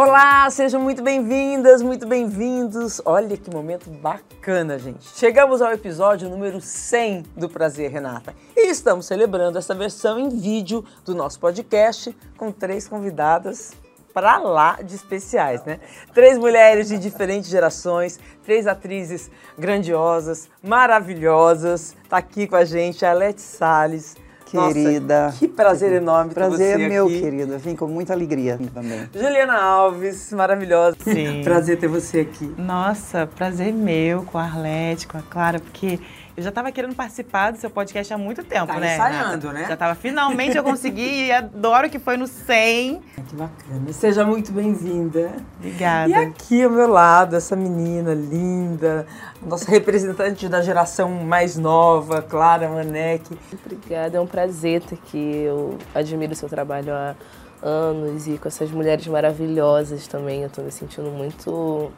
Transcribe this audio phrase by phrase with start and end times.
[0.00, 3.02] Olá, sejam muito bem-vindas, muito bem-vindos.
[3.04, 5.04] Olha que momento bacana, gente.
[5.16, 10.84] Chegamos ao episódio número 100 do Prazer Renata e estamos celebrando essa versão em vídeo
[11.04, 13.72] do nosso podcast com três convidadas
[14.14, 15.80] para lá de especiais, né?
[16.14, 19.28] Três mulheres de diferentes gerações, três atrizes
[19.58, 21.96] grandiosas, maravilhosas.
[22.08, 24.14] Tá aqui com a gente a Alete Salles,
[24.50, 25.26] Querida.
[25.26, 27.20] Nossa, que prazer enorme prazer ter você é meu, aqui.
[27.20, 27.58] querida.
[27.58, 29.08] Vim com muita alegria também.
[29.14, 30.96] Juliana Alves, maravilhosa.
[31.04, 31.42] Sim.
[31.44, 32.54] Prazer ter você aqui.
[32.56, 35.98] Nossa, prazer meu com a Arlete, com a Clara, porque
[36.38, 38.94] eu já estava querendo participar do seu podcast há muito tempo, Tá né?
[38.94, 39.64] ensaiando, né?
[39.66, 43.02] Já estava, finalmente eu consegui e adoro que foi no 100.
[43.28, 43.92] Que bacana.
[43.92, 45.32] Seja muito bem-vinda.
[45.58, 46.08] Obrigada.
[46.10, 49.04] E aqui ao meu lado, essa menina linda,
[49.42, 53.36] nossa representante da geração mais nova, Clara Manek.
[53.64, 55.42] Obrigada, é um prazer estar aqui.
[55.44, 57.16] Eu admiro o seu trabalho há
[57.60, 60.42] anos e com essas mulheres maravilhosas também.
[60.42, 61.90] Eu estou me sentindo muito,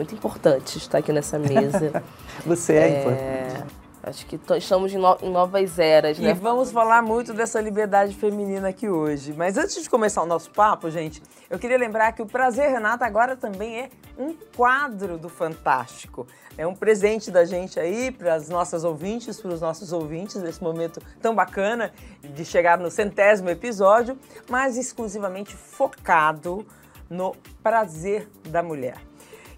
[0.00, 2.02] muito importante estar aqui nessa mesa.
[2.46, 3.74] Você é, importante.
[4.02, 6.32] Acho que estamos em, no- em novas eras, E né?
[6.32, 9.34] vamos falar muito dessa liberdade feminina aqui hoje.
[9.36, 13.04] Mas antes de começar o nosso papo, gente, eu queria lembrar que o Prazer Renata
[13.04, 16.26] agora também é um quadro do Fantástico.
[16.56, 20.62] É um presente da gente aí para as nossas ouvintes, para os nossos ouvintes nesse
[20.62, 26.66] momento tão bacana de chegar no centésimo episódio, mas exclusivamente focado
[27.10, 28.96] no prazer da mulher.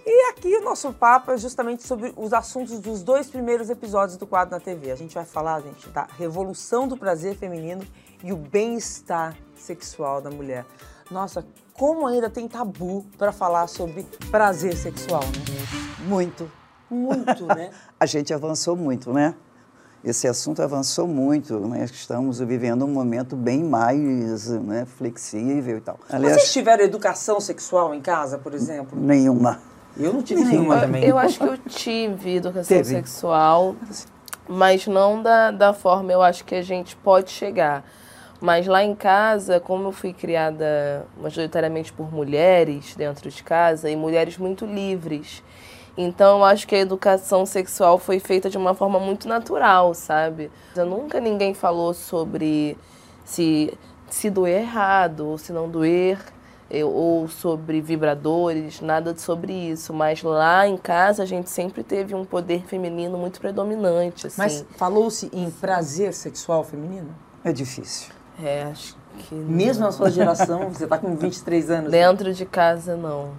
[0.05, 4.27] E aqui o nosso papo é justamente sobre os assuntos dos dois primeiros episódios do
[4.27, 4.91] quadro na TV.
[4.91, 7.87] A gente vai falar, gente, da revolução do prazer feminino
[8.23, 10.67] e o bem-estar sexual da mulher.
[11.09, 16.07] Nossa, como ainda tem tabu para falar sobre prazer sexual, né?
[16.07, 16.51] Muito.
[16.91, 17.71] Muito, né?
[17.99, 19.35] A gente avançou muito, né?
[20.05, 21.85] Esse assunto avançou muito, né?
[21.85, 25.97] Estamos vivendo um momento bem mais né, flexível e tal.
[26.11, 29.01] Vocês tiveram educação sexual em casa, por exemplo?
[29.01, 29.61] nenhuma.
[29.97, 31.05] Eu não tive nenhuma também.
[31.05, 32.89] Eu acho que eu tive educação Teve.
[32.89, 33.77] sexual,
[34.49, 37.85] mas não da, da forma eu acho que a gente pode chegar.
[38.41, 43.95] Mas lá em casa, como eu fui criada majoritariamente por mulheres dentro de casa e
[43.95, 45.45] mulheres muito livres,
[45.97, 50.51] então eu acho que a educação sexual foi feita de uma forma muito natural, sabe?
[50.75, 52.77] Eu nunca ninguém falou sobre
[53.25, 53.73] se,
[54.09, 56.19] se doer errado ou se não doer
[56.73, 59.93] eu- ou sobre vibradores, nada sobre isso.
[59.93, 64.37] Mas lá em casa a gente sempre teve um poder feminino muito predominante, assim.
[64.41, 67.15] Mas falou-se em prazer sexual feminino?
[67.45, 68.11] É difícil.
[68.43, 71.91] É, acho que Mesmo na sua geração, você tá com 23 anos.
[71.93, 73.31] dentro de casa não.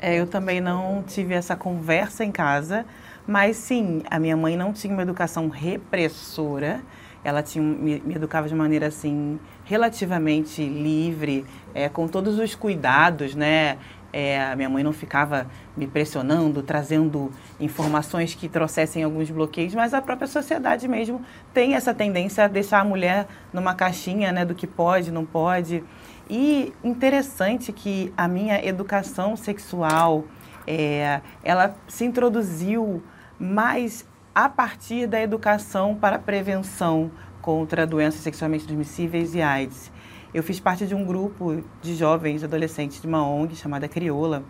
[0.00, 2.84] É, eu também não tive essa conversa em casa,
[3.26, 6.80] mas sim, a minha mãe não tinha uma educação repressora.
[7.24, 11.44] Ela tinha, me, me educava de maneira assim relativamente livre,
[11.74, 13.78] é, com todos os cuidados, né?
[14.12, 20.02] É, minha mãe não ficava me pressionando, trazendo informações que trouxessem alguns bloqueios, mas a
[20.02, 21.24] própria sociedade mesmo
[21.54, 25.82] tem essa tendência a deixar a mulher numa caixinha, né, do que pode, não pode.
[26.28, 30.24] E interessante que a minha educação sexual,
[30.66, 33.02] é, ela se introduziu
[33.38, 37.10] mais a partir da educação para prevenção
[37.40, 39.92] contra doenças sexualmente transmissíveis e AIDS.
[40.32, 44.42] Eu fiz parte de um grupo de jovens, adolescentes de uma ONG chamada Crioula,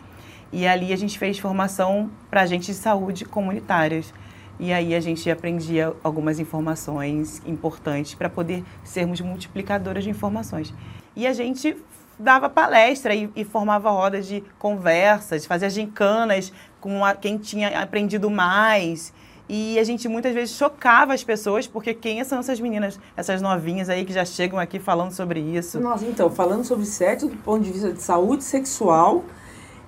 [0.53, 4.13] e ali a gente fez formação para agentes de saúde comunitárias.
[4.61, 10.73] E aí a gente aprendia algumas informações importantes para poder sermos multiplicadoras de informações.
[11.17, 11.77] E a gente
[12.19, 18.31] dava palestra e, e formava rodas de conversas, fazia gincanas com a, quem tinha aprendido
[18.31, 19.13] mais.
[19.49, 23.89] E a gente muitas vezes chocava as pessoas, porque quem são essas meninas, essas novinhas
[23.89, 25.79] aí que já chegam aqui falando sobre isso?
[25.81, 29.25] Nossa, então, falando sobre sexo do ponto de vista de saúde sexual,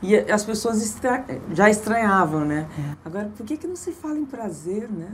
[0.02, 2.66] e as pessoas estra- já estranhavam, né?
[3.04, 5.08] Agora, por que, que não se fala em prazer, né?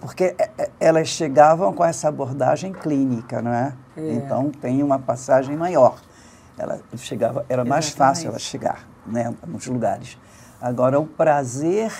[0.00, 3.72] Porque é, é, elas chegavam com essa abordagem clínica, não é?
[3.96, 4.12] É.
[4.12, 5.98] Então tem uma passagem maior.
[6.58, 8.14] Ela chegava, era mais Exatamente.
[8.16, 10.18] fácil ela chegar, né, nos lugares.
[10.60, 11.90] Agora o prazer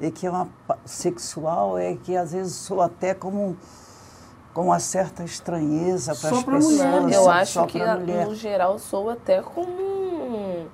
[0.00, 0.48] é que é uma
[0.84, 3.56] sexual é que às vezes soa até como
[4.54, 6.64] com uma certa estranheza para as pessoas.
[6.64, 7.16] mulher, né?
[7.16, 8.26] Eu acho que mulher.
[8.26, 10.66] no geral soa até como um-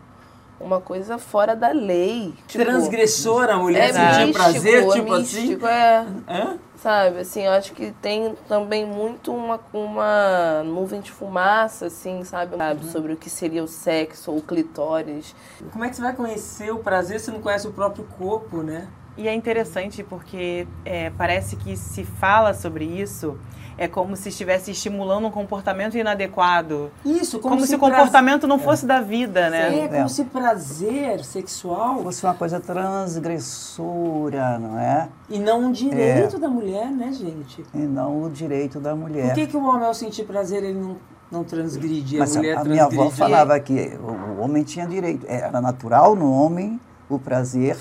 [0.58, 2.34] uma coisa fora da lei.
[2.46, 5.99] Tipo, Transgressora, a mulher é sentir místico, prazer, é tipo místico, é.
[5.99, 6.25] assim.
[6.28, 6.58] Hã?
[6.76, 12.56] Sabe, assim, eu acho que tem também muito uma, uma nuvem de fumaça, assim, sabe?
[12.56, 12.87] sabe?
[12.87, 15.34] Sobre o que seria o sexo ou o clitóris.
[15.73, 18.88] Como é que você vai conhecer o prazer se não conhece o próprio corpo, né?
[19.17, 23.39] E é interessante porque é, parece que se fala sobre isso
[23.79, 26.91] é como se estivesse estimulando um comportamento inadequado.
[27.05, 29.81] Isso, Como, se, o comportamento prazer- não fosse da vida, né?
[29.85, 30.09] É, como É.
[30.09, 35.09] se prazer sexual Fosse uma coisa transgressora, não é?
[35.29, 37.65] e não um direito da mulher, né, gente?
[37.75, 39.27] E não o direito da mulher.
[39.27, 40.97] Por que, que o homem, ao sentir prazer, ele não,
[41.31, 42.19] não transgride?
[42.19, 45.61] Mas a a, mulher a minha avó falava que o, o homem tinha direito, era
[45.61, 46.81] natural no homem
[47.11, 47.77] o prazer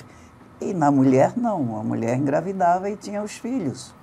[0.62, 1.80] e na mulher não.
[1.80, 3.94] A mulher engravidava e tinha os filhos.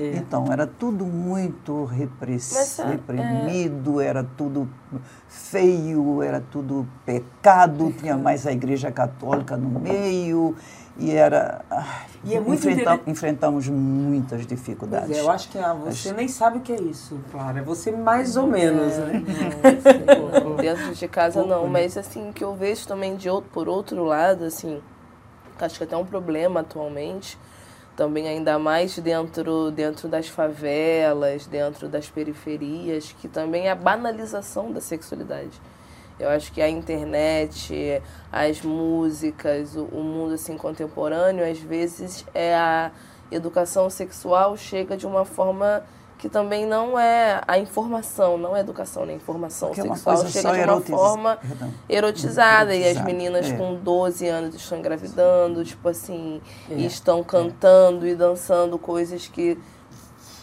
[0.00, 0.16] É.
[0.16, 4.68] Então era tudo muito repress- Mas, é- reprimido, era tudo
[5.28, 10.54] feio, era tudo pecado, tinha mais a igreja católica no meio
[10.96, 11.62] e era.
[12.24, 15.16] E é muito enfrenta- inter- enfrentamos muitas dificuldades.
[15.16, 17.62] é, eu acho que ah, você nem sabe o que é isso, Clara.
[17.62, 19.22] Você mais ou menos, É, né?
[19.26, 21.70] não, assim, dentro de casa Pouco, não, né?
[21.70, 24.80] mas assim, que eu vejo também de outro, por outro lado, assim,
[25.64, 27.38] acho que até é um problema atualmente,
[27.96, 34.72] também ainda mais dentro, dentro das favelas, dentro das periferias, que também é a banalização
[34.72, 35.60] da sexualidade.
[36.18, 42.54] Eu acho que a internet, as músicas, o, o mundo assim contemporâneo, às vezes é
[42.54, 42.90] a
[43.30, 45.84] educação sexual chega de uma forma
[46.18, 49.14] que também não é a informação, não é educação, né?
[49.14, 51.74] Informação Porque é sexual chega de uma erotiz- forma Perdão.
[51.88, 53.56] erotizada e as Erotizada, meninas é.
[53.56, 59.56] com 12 anos estão engravidando, tipo assim, É, e estão cantando e dançando coisas que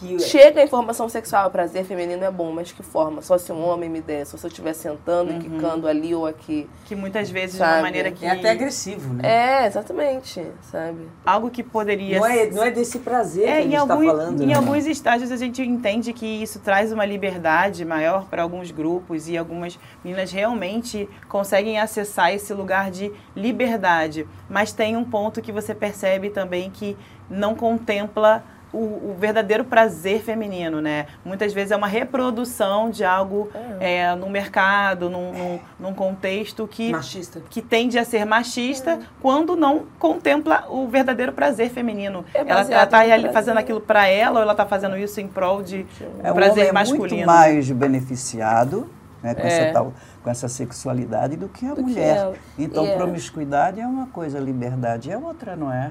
[0.06, 3.20] Que- Chega a informação sexual, prazer feminino é bom, mas que forma?
[3.22, 5.38] Só se um homem me der, só se eu estiver sentando Uhum.
[5.38, 6.68] e quicando ali ou aqui.
[6.84, 9.22] Que muitas vezes de Sabe, uma maneira que É até agressivo, né?
[9.62, 11.08] É, exatamente, sabe?
[11.24, 13.92] algo que poderia Não é, não é desse prazer que É, a em, gente está
[13.94, 14.42] alguns, falando.
[14.42, 14.54] em né?
[14.54, 19.36] alguns estágios a gente entende que isso traz uma liberdade maior para alguns grupos e
[19.36, 24.26] algumas meninas realmente conseguem acessar esse lugar de liberdade.
[24.48, 26.96] Mas tem um ponto que você percebe também que
[27.28, 28.44] não contempla
[28.76, 31.06] o, o verdadeiro prazer feminino, né?
[31.24, 33.50] Muitas vezes é uma reprodução de algo
[33.80, 37.40] é, no mercado, num, num, num contexto que Machista.
[37.48, 42.24] que tende a ser machista quando não contempla o verdadeiro prazer feminino.
[42.34, 45.62] É ela ela tá fazendo aquilo para ela ou ela tá fazendo isso em prol
[45.62, 45.86] de
[46.22, 47.16] É, um o prazer homem é masculino.
[47.16, 48.90] muito mais beneficiado
[49.22, 49.46] né, com, É.
[49.46, 49.92] essa tal,
[50.22, 52.16] com essa sexualidade do que a Do que mulher.
[52.16, 52.34] ela.
[52.58, 55.90] Então, é- promiscuidade é uma coisa, liberdade é outra, não é?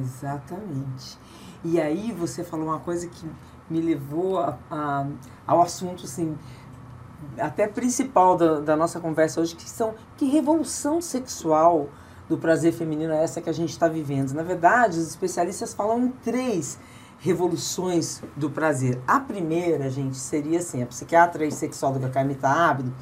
[0.00, 1.18] Exatamente.
[1.64, 3.26] E aí você falou uma coisa que
[3.70, 5.06] me levou a- a-
[5.46, 6.36] ao assunto, assim,
[7.38, 11.88] até principal da, da nossa conversa hoje, que são que revolução sexual
[12.28, 14.32] do prazer feminino é essa que a gente está vivendo.
[14.32, 16.78] Na verdade, os especialistas falam em três
[17.18, 19.00] revoluções do prazer.
[19.06, 22.92] A primeira, gente, seria assim, a psiquiatra e sexóloga Carmita Ábido,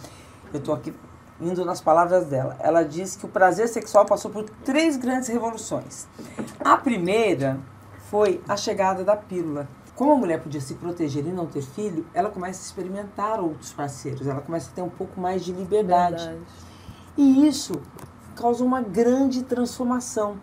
[0.53, 0.93] eu estou aqui
[1.41, 6.07] indo nas palavras dela, ela diz que o prazer sexual passou por três grandes revoluções.
[6.63, 7.59] A primeira
[8.11, 9.69] foi a chegada da pílula.
[9.95, 13.73] Como a mulher podia se proteger e não ter filho, ela começa a experimentar outros
[13.73, 16.25] parceiros, ela começa a ter um pouco mais de liberdade.
[16.25, 16.41] Verdade.
[17.17, 17.81] E isso
[18.35, 20.39] causou uma grande transformação.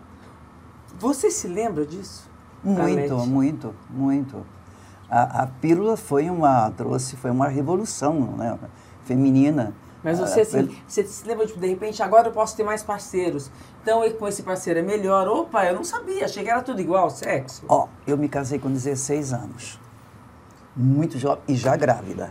[0.98, 2.28] Você se lembra disso?
[2.64, 4.46] Muito, muito, muito.
[5.10, 8.58] A, a pílula foi uma, trouxe, foi uma revolução né,
[9.04, 9.74] feminina.
[10.02, 12.82] Mas Ah, você, assim, você se lembra, tipo, de repente, agora eu posso ter mais
[12.82, 13.50] parceiros.
[13.82, 15.26] Então, e com esse parceiro é melhor.
[15.26, 17.64] Opa, eu não sabia, achei que era tudo igual, sexo.
[17.68, 19.80] Ó, eu me casei com 16 anos.
[20.76, 22.30] Muito jovem e já grávida.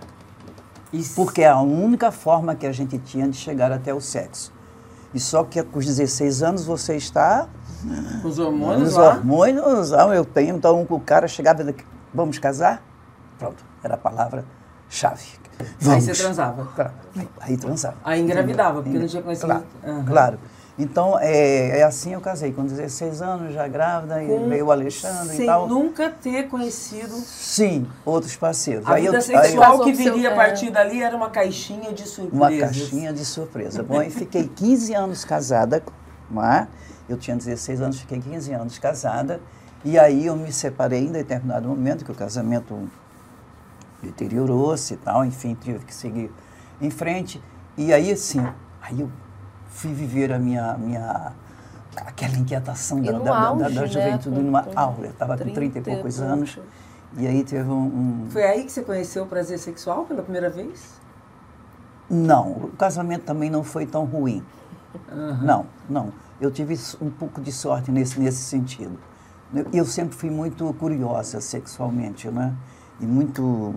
[0.94, 1.16] Isso.
[1.16, 4.54] Porque é a única forma que a gente tinha de chegar até o sexo.
[5.14, 7.48] E só que com os 16 anos você está
[8.24, 9.10] Os hormônios Os lá.
[9.10, 10.56] hormônios, ah, eu tenho.
[10.56, 12.82] Então o cara chegava daqui, vamos casar?
[13.38, 14.48] Pronto, era a palavra-chave.
[15.60, 16.04] Aí Vamos.
[16.04, 16.68] você transava.
[16.76, 16.92] Tá,
[17.42, 17.96] Aí transava.
[18.04, 19.48] Aí engravidava, porque não tinha conhecido.
[19.48, 20.06] Claro, Aham.
[20.06, 20.40] claro.
[20.80, 24.72] Então, é, é assim eu casei, com 16 anos, já grávida, e Com- veio o
[24.72, 25.68] Alexandre Sem e tal.
[25.68, 27.16] nunca ter conhecido.
[27.16, 28.86] Sim, outros parceiros.
[28.88, 31.92] A Aí eu- vida aí sexual Casou que viria a partir dali era uma caixinha
[31.92, 32.32] de surpresas.
[32.38, 33.82] Uma caixinha de surpresa.
[33.82, 35.82] Bom, e fiquei 15 anos casada,
[36.30, 36.68] não é?
[37.10, 39.40] eu tinha 16 anos, fiquei 15 anos casada,
[39.84, 42.78] e aí eu me separei em determinado momento, que o casamento
[44.02, 46.32] deteriorou-se e tal, enfim, tive que seguir
[46.82, 47.42] em frente.
[47.78, 48.46] E aí, assim,
[48.82, 49.10] aí eu
[49.70, 51.32] fui viver a minha, minha
[51.96, 55.06] aquela inquietação da, da, da- auge, da né, juventude, com- numa aula.
[55.06, 56.32] Eu estava com 30 e 30 poucos pouco.
[56.34, 56.60] anos,
[57.18, 60.50] e aí teve um- um, Foi aí que você conheceu o prazer sexual pela primeira
[60.50, 60.96] vez?
[62.10, 64.44] Não, o casamento também não foi tão ruim.
[65.42, 66.14] Não, não.
[66.40, 68.98] Eu tive um pouco de sorte nesse, nesse sentido.
[69.54, 72.54] Eu, eu sempre fui muito curiosa sexualmente, né?
[73.00, 73.76] E muito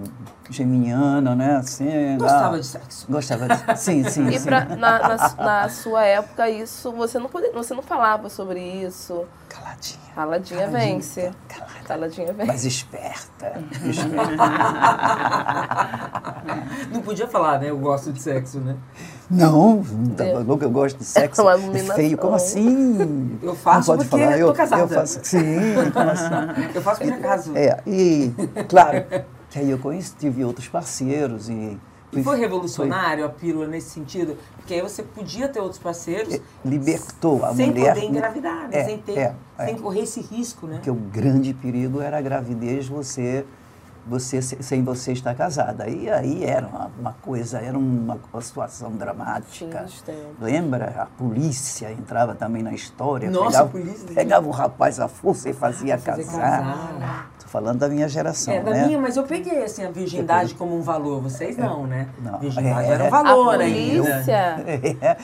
[0.49, 1.57] geminiana, né?
[1.57, 3.07] Assim, Gostava ah, de sexo.
[3.09, 4.47] Gostava de Sim, sim, E sim.
[4.47, 9.25] pra, na, na, na sua época, isso, você não, pode, você não falava sobre isso.
[9.49, 10.01] Caladinha.
[10.15, 11.31] Caladinha Caladinha, vence.
[11.49, 11.73] calada.
[11.85, 12.47] Caladinha vence.
[12.47, 13.63] Mas esperta.
[13.85, 14.37] Esperta.
[16.93, 17.71] Não podia falar, né?
[17.71, 18.77] Eu gosto de sexo, né?
[19.31, 19.83] Não,
[20.17, 21.49] tá louco, eu gosto de sexo.
[21.49, 23.39] É É feio, como assim?
[23.43, 24.39] Eu faço Não pode porque falar.
[24.39, 24.83] eu tô casada.
[24.83, 25.21] eu faço.
[25.23, 25.41] Sim,
[25.93, 26.71] como assim?
[26.75, 27.57] Eu faço por acaso.
[27.57, 28.33] É, e
[28.69, 29.05] claro,
[29.49, 31.79] que aí eu conheci, tive outros parceiros e.
[32.13, 34.37] E foi revolucionário a pílula nesse sentido?
[34.57, 37.95] Porque aí você podia ter outros parceiros foi- libertou a sem mulher.
[37.95, 38.69] poder engravidar, né?
[38.73, 39.67] É, sem, ter, é, é.
[39.67, 40.75] sem correr esse risco, né?
[40.75, 43.45] Porque o grande perigo era a gravidez, você,
[44.07, 45.89] você se- sem você estar casada.
[45.89, 49.87] E aí era uma, uma coisa, era uma, uma situação dramática.
[50.41, 50.95] Lembra?
[50.99, 53.31] A polícia entrava também na história.
[53.31, 54.15] Nossa, pegava, a polícia.
[54.15, 57.31] Pegava o rapaz à força e fazia Fazer casar.
[57.41, 58.87] Tô falando da minha geração, É, da né?
[58.87, 61.21] minha, mas eu peguei assim, a virgindade como um valor.
[61.21, 62.09] Vocês não, né?
[62.21, 62.39] Não.
[62.39, 62.93] Virgindade É.
[62.93, 64.03] era um A valor ainda.
[64.03, 64.57] polícia
[65.01, 65.17] É.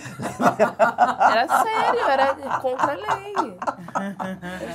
[1.31, 3.57] era sério, era contra a lei.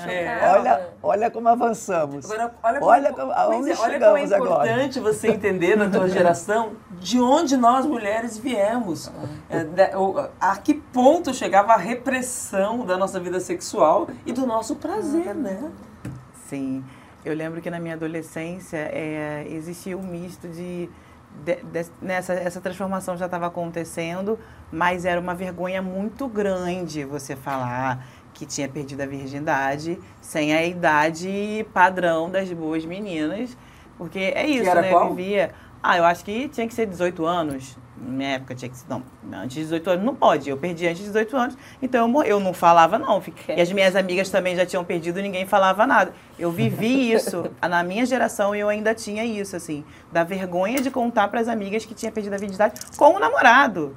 [0.08, 0.50] É.
[0.58, 2.30] Olha, olha como avançamos.
[2.32, 4.66] Agora, olha como, Olha como- aonde é, olha como é agora.
[4.72, 9.12] importante você entender na tua geração de onde nós mulheres viemos.
[9.50, 14.46] É, da- o- a que ponto chegava a repressão da nossa vida sexual e do
[14.46, 15.70] nosso prazer, né?
[16.48, 16.84] Sim.
[17.24, 20.90] Eu lembro que na minha adolescência é, existia um misto de.
[21.46, 24.38] de- de- nessa essa transformação já estava acontecendo,
[24.72, 30.66] mas era uma vergonha muito grande você falar que tinha perdido a virgindade sem a
[30.66, 33.56] idade padrão das boas meninas.
[34.02, 34.90] Porque é isso, era né?
[34.90, 35.10] qual?
[35.10, 35.52] Eu vivia.
[35.84, 37.78] Ah, eu acho que tinha que ser 18 anos.
[37.96, 38.86] Na minha época tinha que ser.
[38.90, 40.50] Não, antes de 18 anos não pode.
[40.50, 43.22] Eu perdi antes de 18 anos, então eu, mor- eu não falava, não.
[43.48, 46.14] E as minhas amigas também já tinham perdido e ninguém falava nada.
[46.40, 47.46] Eu vivi isso.
[47.62, 49.84] Na minha geração eu ainda tinha isso, assim.
[50.12, 53.96] Da vergonha de contar para as amigas que tinha perdido a virgindade com o namorado.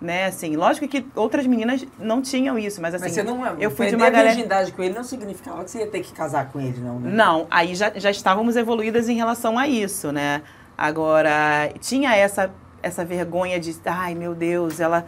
[0.00, 3.70] Né, assim, lógico que outras meninas não tinham isso, mas assim, Mas você não eu
[3.70, 4.30] fui de perder uma a galera.
[4.30, 7.10] virgindade com ele não significava que você ia ter que casar com ele, não, né?
[7.12, 10.40] Não, aí já, já estávamos evoluídas em relação a isso, né?
[10.76, 12.50] Agora, tinha essa,
[12.82, 15.04] essa vergonha de, ai meu Deus, ela,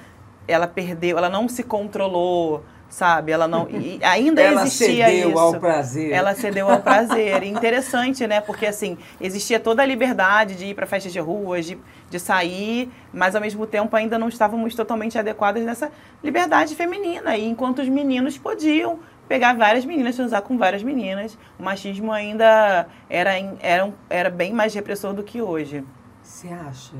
[0.46, 3.32] ela perdeu, ela não se controlou, sabe?
[3.32, 3.66] Ela não.
[3.70, 5.38] E ainda Ela existia cedeu isso.
[5.38, 6.12] ao prazer.
[6.12, 7.42] Ela cedeu ao prazer.
[7.42, 8.42] Interessante, né?
[8.42, 11.78] Porque assim, existia toda a liberdade de ir para festas de ruas, de,
[12.10, 15.90] de sair, mas ao mesmo tempo ainda não estávamos totalmente adequadas nessa
[16.22, 17.34] liberdade feminina.
[17.34, 22.86] E enquanto os meninos podiam pegar várias meninas, transar com várias meninas, o machismo ainda
[23.08, 25.82] era, era, era bem mais repressor do que hoje.
[26.22, 26.92] Você acha?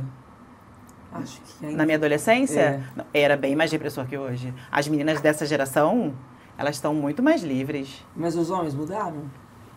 [1.14, 1.76] Acho que ainda...
[1.78, 2.81] Na minha adolescência, É.
[2.97, 4.52] não, era bem mais repressor que hoje.
[4.71, 6.14] As meninas dessa geração,
[6.57, 8.04] elas estão muito mais livres.
[8.16, 9.25] Mas os homens mudaram?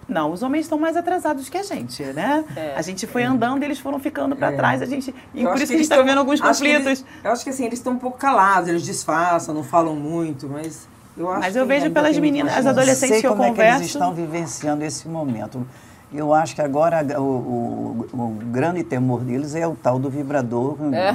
[0.07, 2.45] Não, os homens estão mais atrasados que a gente, né?
[2.55, 2.75] É.
[2.75, 4.55] A gente foi andando e eles foram ficando para É.
[4.55, 4.81] trás.
[4.81, 6.85] A gente, e Eu por isso que a gente eles está vendo alguns conflitos.
[6.85, 10.47] eles- eu acho que assim, eles estão um pouco calados, eles disfarçam, não falam muito,
[10.47, 10.87] mas
[11.17, 13.45] eu acho Mas eu que vejo pelas meninas, as adolescentes sei que eu como é
[13.47, 15.65] que converso- eles estão vivenciando esse momento.
[16.13, 20.77] Eu acho que agora o, o- o grande temor deles é o tal do vibrador,
[20.93, 21.13] É.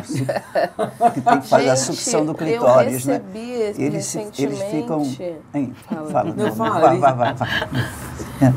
[1.10, 3.14] que tem que fazer a Gente, sucção do eu clitóris, né?
[3.14, 3.50] recebi
[3.82, 4.98] eles, se- eles ficam.
[4.98, 5.36] recentemente.
[5.54, 6.10] Hein, Fala.
[6.10, 7.48] fala, Não, fala, vai, eles- vai, vai, vai.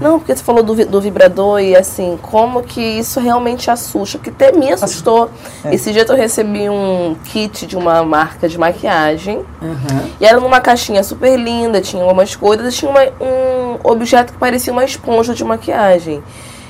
[0.01, 4.29] Não, porque você falou do, do vibrador e assim, como que isso realmente assusta, porque
[4.29, 5.29] até me assustou.
[5.63, 5.75] É.
[5.75, 10.09] Esse dia eu recebi um kit de uma marca de maquiagem Uhum.
[10.19, 14.39] e era numa caixinha super linda, tinha algumas coisas, e tinha uma- um objeto que
[14.39, 16.23] parecia uma esponja de maquiagem.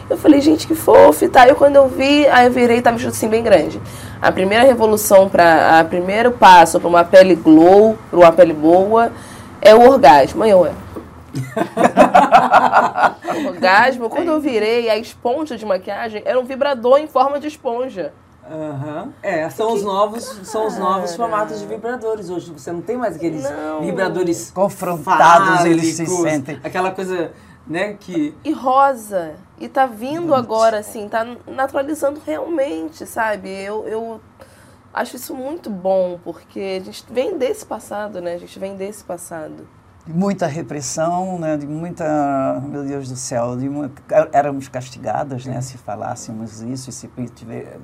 [0.10, 1.48] Eu falei, gente, que fofo e tal.
[1.48, 3.82] E quando eu vi, aí eu virei e tava escrito assim, bem grande.
[4.22, 9.12] A primeira revolução para a primeiro passo para uma pele glow, para uma pele boa,
[9.62, 10.44] é o orgasmo.
[10.44, 10.72] Aí eu, é.
[13.48, 18.14] orgasmo, quando eu virei, a esponja de maquiagem era um vibrador em forma de esponja.
[18.50, 19.10] Aham.
[19.22, 22.52] É, são os novos, são os novos formatos de vibradores hoje.
[22.52, 23.82] Você não tem mais aqueles Não.
[23.82, 26.60] vibradores Confrontados, eles se sentem.
[26.64, 27.32] Aquela coisa,
[27.66, 29.36] né, que E rosa.
[29.60, 33.50] E tá vindo agora, assim, tá naturalizando realmente, sabe?
[33.50, 34.22] Eu, eu
[34.94, 38.34] acho isso muito bom, porque a gente vem desse passado, né?
[38.34, 39.68] A gente vem desse passado.
[40.06, 43.90] Muita repressão, né, de muita, meu Deus do céu, de mu-
[44.34, 47.80] éramos castigadas, né, se falássemos isso, se tiver,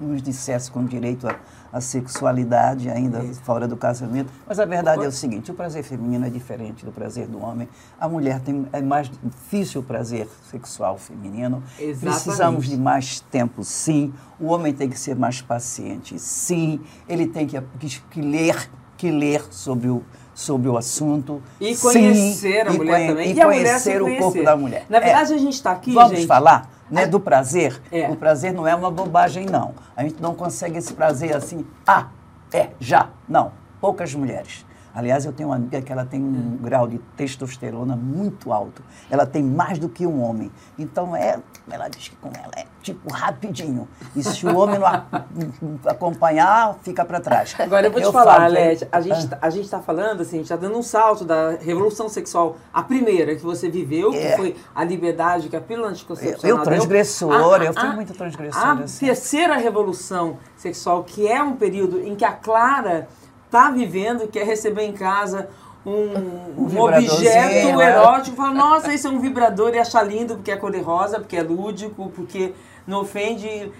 [0.00, 1.26] nos dissesse com direito
[1.72, 4.32] à, sexualidade ainda fora do casamento.
[4.46, 7.68] Mas a verdade é o seguinte, o prazer feminino é diferente do prazer do homem.
[7.98, 11.60] A mulher tem é mais difícil o prazer sexual feminino.
[11.76, 11.98] Exatamente.
[12.00, 14.14] Precisamos de mais tempo, sim.
[14.38, 16.80] O homem tem que ser mais paciente, sim.
[17.08, 20.04] Ele tem que, que, que ler, que ler sobre o
[20.38, 21.42] sobre o assunto.
[21.60, 23.30] E Sim, conhecer a e mulher conhe- também.
[23.32, 24.22] E, E a mulher conhecer o conhecer.
[24.22, 24.86] corpo da mulher.
[24.88, 25.00] Na É.
[25.00, 26.26] verdade, a gente está aqui, Vamos gente.
[26.28, 27.82] falar né, do prazer.
[27.90, 28.08] É.
[28.08, 29.74] O prazer não é uma bobagem, não.
[29.96, 32.06] A gente não consegue esse prazer assim, ah,
[32.52, 33.08] é, já.
[33.28, 34.64] Não, poucas mulheres.
[34.98, 38.82] Aliás, eu tenho uma amiga que ela tem um grau de testosterona muito alto.
[39.08, 40.50] Ela tem mais do que um homem.
[40.76, 41.38] Então, é,
[41.70, 43.86] ela diz que com ela é tipo rapidinho.
[44.16, 44.86] E se o homem não
[45.86, 47.54] acompanhar, fica para trás.
[47.60, 49.00] Agora eu vou te falar, falo, Alete, a Ah.
[49.00, 52.08] gente, tá- a gente tá falando, assim, a gente tá dando um salto da revolução
[52.08, 54.36] sexual, a primeira que você viveu, que É.
[54.36, 58.72] foi a liberdade que a pílula anticoncepcional Eu- eu transgressora, eu fui muito transgressora, A
[58.84, 59.06] assim.
[59.06, 63.08] terceira revolução sexual, que é um período em que a Clara
[63.50, 65.48] tá vivendo, que é receber em casa
[65.84, 67.90] um, um objeto né?
[67.90, 71.42] erótico, fala, nossa, isso é um vibrador e achar lindo porque é cor-de-rosa, porque é
[71.42, 72.52] lúdico, porque
[72.86, 73.70] não ofende,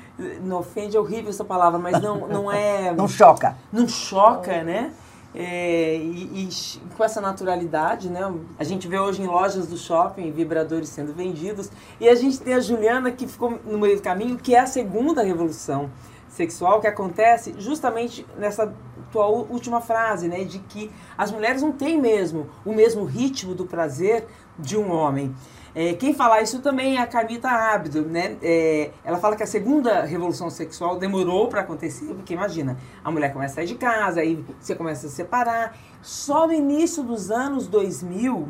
[0.42, 3.56] não ofende é horrível essa palavra, mas não, não é Não choca.
[3.72, 4.92] não choca, né?
[5.34, 6.48] É, e, e
[6.96, 8.32] com essa naturalidade, né?
[8.58, 11.70] A gente vê hoje em lojas do shopping vibradores sendo vendidos.
[12.00, 14.66] E a gente tem a Juliana que ficou no meio do caminho, que é a
[14.66, 15.90] segunda revolução
[16.28, 18.72] sexual que acontece justamente nessa
[19.10, 20.44] tua última frase, né?
[20.44, 24.26] De que as mulheres não têm mesmo o mesmo ritmo do prazer
[24.58, 25.34] de um homem.
[25.74, 28.36] É, quem fala isso também é a Carmita Ábido, né?
[28.42, 33.32] É, ela fala que a segunda revolução sexual demorou para acontecer, porque imagina, a mulher
[33.32, 35.76] começa a sair de casa, aí você começa a se separar.
[36.02, 38.48] Só no início dos anos 2000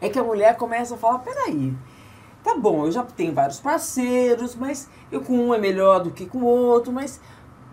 [0.00, 1.74] é que a mulher começa a falar, peraí,
[2.44, 6.26] tá bom, eu já tenho vários parceiros, mas eu com um é melhor do que
[6.26, 7.20] com o outro, mas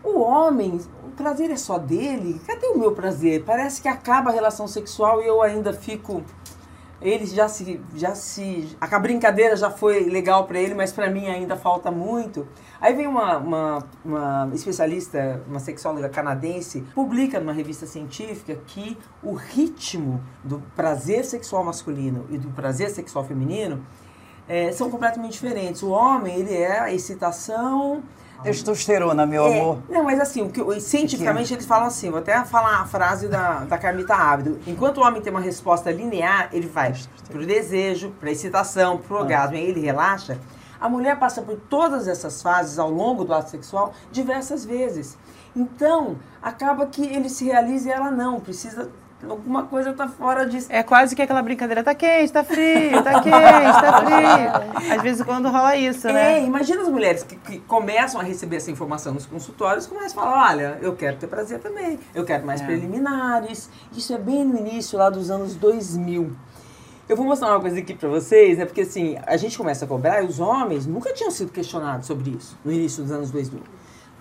[0.05, 2.39] o homem, o prazer é só dele?
[2.45, 3.43] Cadê o meu prazer?
[3.43, 6.23] Parece que acaba a relação sexual e eu ainda fico
[7.01, 11.27] ele já se já se a brincadeira já foi legal para ele mas para mim
[11.27, 12.47] ainda falta muito
[12.79, 19.33] aí vem uma, uma, uma especialista uma sexóloga canadense publica numa revista científica que o
[19.33, 23.85] ritmo do prazer sexual masculino e do prazer sexual feminino
[24.47, 28.03] eh, são completamente diferentes o homem ele é a excitação
[28.45, 29.79] Testosterona, meu é, amor.
[29.89, 33.65] Não, mas assim, o que, cientificamente eles falam assim, vou até falar a frase da,
[33.65, 34.59] da Carmita Ábido.
[34.67, 36.93] Enquanto o homem tem uma resposta linear, ele vai
[37.29, 40.37] pro desejo, pra excitação, pro orgasmo, e aí ele relaxa.
[40.79, 45.17] A mulher passa por todas essas fases ao longo do ato sexual diversas vezes.
[45.55, 48.39] Então, acaba que ele se realiza e ela não.
[48.39, 48.91] Precisa.
[49.29, 50.65] Alguma coisa tá fora de.
[50.69, 54.91] É quase que aquela brincadeira, tá quente, tá frio, tá quente, tá frio.
[54.95, 56.43] Às vezes quando rola isso, É, né?
[56.45, 60.49] imagina as mulheres que, que começam a receber essa informação nos consultórios, começam a falar,
[60.51, 62.65] olha, eu quero ter prazer também, eu quero mais É.
[62.65, 63.69] preliminares.
[63.95, 66.31] Isso é bem no início, lá dos anos 2000.
[67.07, 68.65] Eu vou mostrar uma coisa aqui pra vocês, né?
[68.65, 72.31] Porque assim, a gente começa a cobrar e os homens nunca tinham sido questionados sobre
[72.31, 73.61] isso no início dos anos 2000.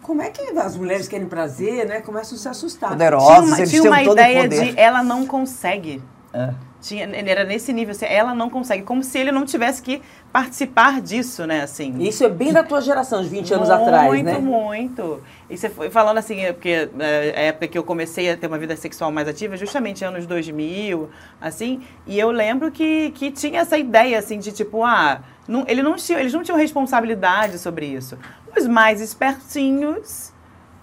[0.05, 2.03] Como é que as mulheres querem prazer, né?
[2.03, 2.91] Começam a se assustar.
[2.91, 4.73] Poderosos, Tinha uma, eles tinha uma ideia poder.
[4.75, 6.03] de ela não consegue.
[6.31, 6.53] É.
[6.85, 8.83] Tinha, era nesse nível, assim, ela não consegue.
[8.83, 11.63] Como se ele não tivesse que participar disso, né?
[11.63, 11.97] Assim.
[11.99, 14.37] Isso é bem da tua geração, de 20 anos atrás, Muito, né?
[14.39, 15.23] muito.
[15.49, 18.49] E você foi falando assim, é porque é, a época que eu comecei a ter
[18.49, 21.09] uma vida sexual mais ativa, justamente anos 2000,
[21.41, 25.83] assim, e eu lembro que, que tinha essa ideia, assim, de tipo, ah, não, ele
[25.83, 28.19] não tinha, eles não tinham responsabilidade sobre isso.
[28.55, 30.35] Os mais espertinhos,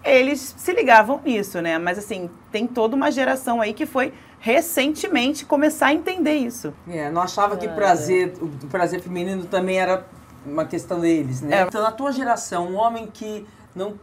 [0.03, 1.77] eles se ligavam nisso, né?
[1.77, 4.11] Mas, assim, tem toda uma geração aí que foi
[4.41, 6.73] recentemente começar a entender isso.
[6.87, 10.05] É, não achava que prazer, o prazer feminino também era
[10.43, 11.61] uma questão deles, né?
[11.61, 11.61] É.
[11.61, 13.99] Então, na tua geração, um homem que não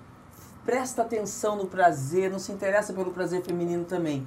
[0.64, 4.26] presta atenção no prazer, não se interessa pelo prazer feminino também,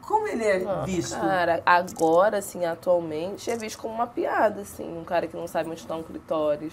[0.00, 1.20] como ele é Ah, visto?
[1.20, 4.98] Cara, agora, assim, atualmente, é visto como uma piada, assim.
[4.98, 6.72] Um cara que não sabe onde está um clitóris,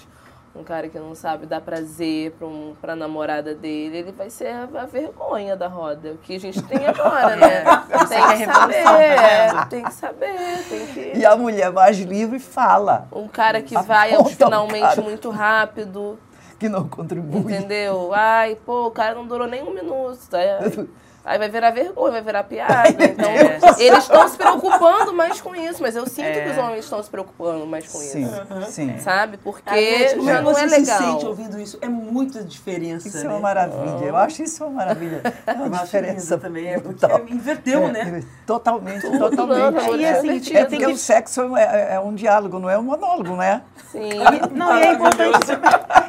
[0.56, 4.48] um cara que não sabe dar prazer pra, um, pra namorada dele, ele vai ser
[4.48, 6.12] a, a vergonha da roda.
[6.12, 7.64] O que a gente tem agora, né?
[7.96, 9.70] Isso tem é que saber, tá é, vendo?
[9.70, 11.18] tem que saber, tem que...
[11.18, 16.20] E a mulher mais livre fala, Um cara que Aponta vai finalmente muito rápido,
[16.58, 17.54] que não contribui.
[17.54, 18.12] entendeu?
[18.14, 20.20] Ai, pô, o cara não durou nem um minuto.
[20.30, 20.40] Tá?
[21.26, 23.04] Aí vai virar vergonha, vai virar piada.
[23.04, 23.60] Então, É.
[23.78, 26.42] eles estão se preocupando mais com isso, mas eu sinto É.
[26.42, 28.72] que os homens estão se preocupando mais com Sim, isso.
[28.72, 28.98] sim.
[29.00, 29.38] Sabe?
[29.38, 30.98] Porque já não você é se legal.
[30.98, 31.78] sente ouvindo isso?
[31.82, 33.30] É muita diferença, Isso é né?
[33.30, 34.06] uma maravilha.
[34.06, 35.22] Eu acho isso uma maravilha.
[35.46, 37.22] É uma diferença também, é porque brutal.
[37.28, 38.20] inverteu, É, né?
[38.24, 39.86] é, Totalmente, Tudo, totalmente.
[39.86, 42.78] não, E é assim, É porque que o sexo é, é um diálogo, não é
[42.78, 43.62] um monólogo, né?
[43.92, 44.10] Sim.
[44.54, 45.48] Não, e é importante,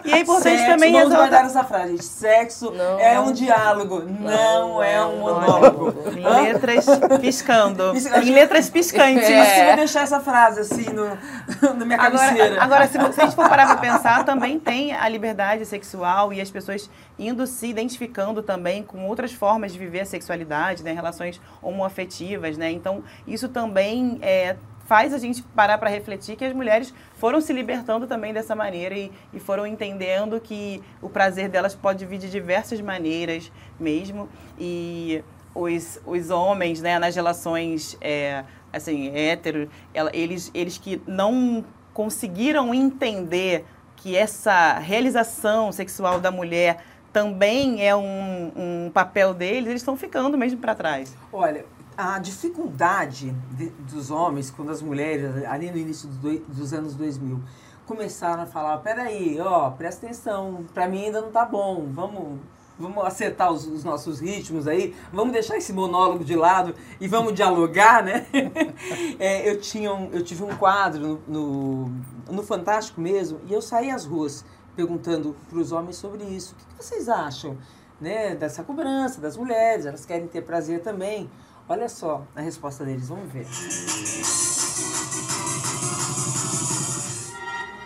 [0.04, 2.04] e é importante Sexo, também vamos guardar essa frase, gente.
[2.04, 2.98] Sexo Não.
[3.00, 5.94] é um diálogo, não, é um monólogo.
[6.10, 6.86] Em letras
[7.20, 7.92] piscando.
[7.92, 9.24] Pisca- Em letras piscantes.
[9.26, 11.06] Você vai deixar essa frase assim no,
[11.78, 12.62] na minha cabeceira.
[12.62, 16.32] Agora, agora se, se a gente for parar pra pensar, também tem a liberdade sexual
[16.32, 20.92] e as pessoas indo se identificando também com outras formas de viver a sexualidade, né?
[20.92, 22.70] Relações homoafetivas, né?
[22.70, 24.56] Então, isso também é,
[24.90, 28.92] faz a gente parar para refletir que as mulheres foram se libertando também dessa maneira
[28.98, 34.28] e, e, foram entendendo que o prazer delas pode vir de diversas maneiras mesmo.
[34.58, 35.22] E
[35.54, 39.70] os, os homens, né, nas relações é, assim, hétero,
[40.12, 48.52] eles, eles que não conseguiram entender que essa realização sexual da mulher também é um,
[48.56, 51.16] um papel deles, eles estão ficando mesmo para trás.
[51.32, 51.64] Olha,
[52.00, 57.40] a dificuldade de, dos homens, quando as mulheres, ali no início do, dos anos 2000,
[57.86, 62.38] começaram a falar, peraí, ó, presta atenção, para mim ainda não tá bom, vamos,
[62.78, 67.34] vamos acertar os, os, nossos ritmos aí, vamos deixar esse monólogo de lado e vamos
[67.34, 68.26] dialogar, né?
[69.18, 71.92] é, eu, tinha um, eu tive um quadro no, no,
[72.30, 74.44] no Fantástico mesmo, e eu saí às ruas
[74.76, 76.54] perguntando para os homens sobre isso.
[76.54, 77.58] O que, que vocês acham
[78.00, 79.84] né, dessa cobrança das mulheres?
[79.84, 81.28] Elas querem ter prazer também.
[81.72, 83.46] Olha só a resposta deles, vamos ver.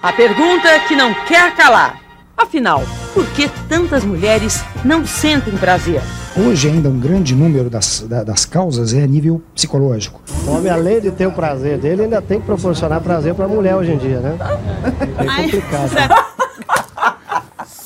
[0.02, 2.00] A pergunta que não quer calar.
[2.34, 2.80] Afinal,
[3.12, 6.00] por que tantas mulheres não sentem prazer?
[6.34, 10.18] Hoje ainda um grande número das, das causas é a nível psicológico.
[10.46, 13.48] O homem, além de ter o prazer dele, ainda tem que proporcionar prazer para a
[13.48, 14.38] mulher hoje em dia, né?
[15.18, 16.33] É complicado.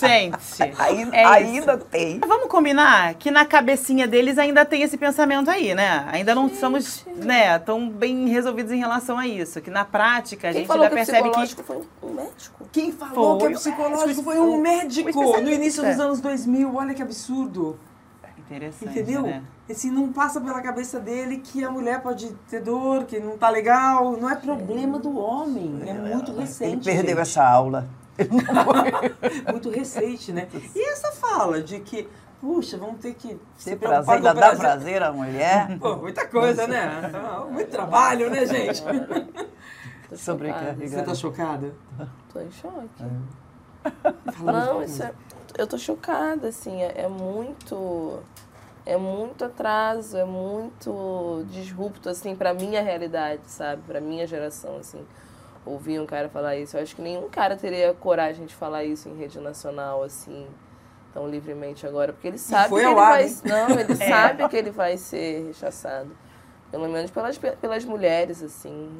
[0.07, 2.21] Gente, ainda, é ainda tem.
[2.21, 6.07] Vamos combinar que na cabecinha deles ainda tem esse pensamento aí, né?
[6.13, 6.61] Ainda não Gente.
[6.61, 9.61] somos, né, tão bem resolvidos em relação a isso.
[9.61, 11.55] Que na prática a Quem gente ainda percebe que.
[11.55, 12.69] que foi um médico?
[12.71, 16.75] Quem falou foi, que é psicológico foi um médico no início dos anos 2000.
[16.75, 17.79] Olha que absurdo.
[18.49, 18.91] Interessante.
[18.91, 19.23] Entendeu?
[19.23, 19.43] Né?
[19.69, 23.51] Esse não passa pela cabeça dele que a mulher pode ter dor, que não tá
[23.51, 24.17] legal.
[24.17, 25.83] Não é problema do homem.
[25.87, 26.89] É muito recente.
[26.89, 27.21] Ele perdeu gente.
[27.21, 27.87] essa aula.
[29.50, 30.48] muito recente, né?
[30.74, 32.09] E essa fala de que,
[32.40, 35.78] puxa, vamos ter que ser prazer, ainda dá prazer à mulher?
[35.78, 37.12] Pô, muita coisa, né?
[37.50, 38.83] Muito trabalho, né, gente?
[40.14, 40.88] Sobrecarregada.
[40.88, 41.74] Você tá chocada?
[42.33, 42.88] Tô em choque.
[43.02, 44.12] É.
[44.42, 45.12] Não, isso é,
[45.57, 48.20] eu tô chocada, assim, é, é muito
[48.85, 53.83] é muito atraso, é muito disrupto, assim, pra minha realidade, sabe?
[53.87, 55.04] Pra minha geração, assim
[55.64, 56.77] ouvir um cara falar isso.
[56.77, 60.47] Eu acho que nenhum cara teria coragem de falar isso em rede nacional, assim,
[61.12, 62.12] tão livremente agora.
[62.12, 63.27] Porque ele sabe que ele vai.
[63.44, 64.09] Não, ele é.
[64.09, 66.16] sabe que ele vai ser rechaçado.
[66.71, 68.90] Pelo menos pelas, pelas mulheres, assim.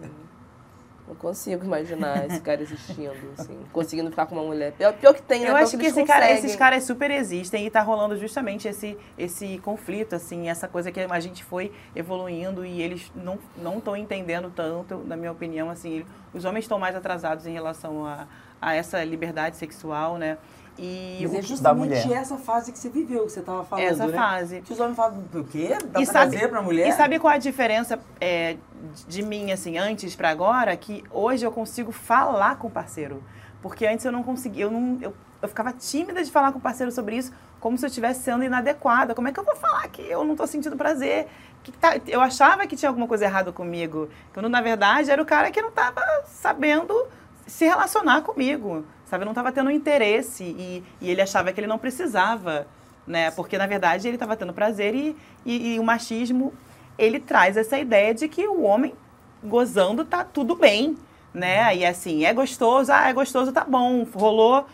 [1.09, 4.73] Não consigo imaginar esse cara existindo, assim, conseguindo ficar com uma mulher.
[4.73, 5.49] Pior, pior que tem, né?
[5.49, 8.97] Eu acho que, que esse cara, esses caras super existem e tá rolando justamente esse,
[9.17, 13.97] esse conflito, assim, essa coisa que a gente foi evoluindo e eles não não estão
[13.97, 18.27] entendendo tanto, na minha opinião, assim, os homens estão mais atrasados em relação a,
[18.61, 20.37] a essa liberdade sexual, né?
[20.79, 24.13] E Mas é justamente essa fase que você viveu, que você estava falando, Essa né?
[24.17, 24.61] fase.
[24.61, 25.77] Que os homens falam, o quê?
[25.91, 26.89] Dá e pra sabe, pra mulher?
[26.89, 28.57] E sabe qual a diferença é,
[29.09, 30.77] de mim, assim, antes para agora?
[30.77, 33.25] Que hoje eu consigo falar com o parceiro.
[33.61, 35.13] Porque antes eu não conseguia, eu, não, eu,
[35.43, 38.45] eu ficava tímida de falar com o parceiro sobre isso, como se eu estivesse sendo
[38.45, 39.17] inadequada.
[39.17, 41.27] Como é que eu vou falar que eu não estou sentindo prazer?
[41.65, 44.09] Que tá, eu achava que tinha alguma coisa errada comigo.
[44.33, 46.95] Quando, na verdade, era o cara que não estava sabendo
[47.49, 49.25] se relacionar comigo sabe?
[49.25, 52.67] Não estava tendo interesse e, e, ele achava que ele não precisava,
[53.07, 53.31] né?
[53.31, 56.53] Porque, na verdade, ele estava tendo prazer e, e, e, o machismo,
[56.99, 58.93] ele traz essa ideia de que o homem
[59.43, 60.97] gozando tá tudo bem,
[61.33, 61.75] né?
[61.77, 64.67] E assim, é gostoso, ah, é gostoso, tá bom, rolou,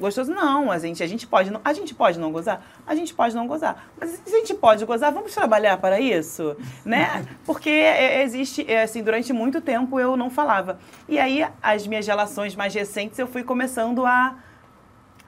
[0.00, 0.32] gostoso.
[0.32, 3.34] Não, a gente, a gente pode não, a gente pode não gozar, a gente pode
[3.34, 3.90] não gozar.
[3.98, 7.26] Mas se a gente pode gozar, vamos trabalhar para isso, né?
[7.46, 10.78] Porque é, existe, é, assim, durante muito tempo eu não falava.
[11.08, 14.36] E aí as minhas relações mais recentes eu fui começando a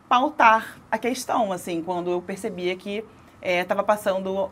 [0.09, 3.05] pautar a questão, assim, quando eu percebia que
[3.41, 4.51] estava é, passando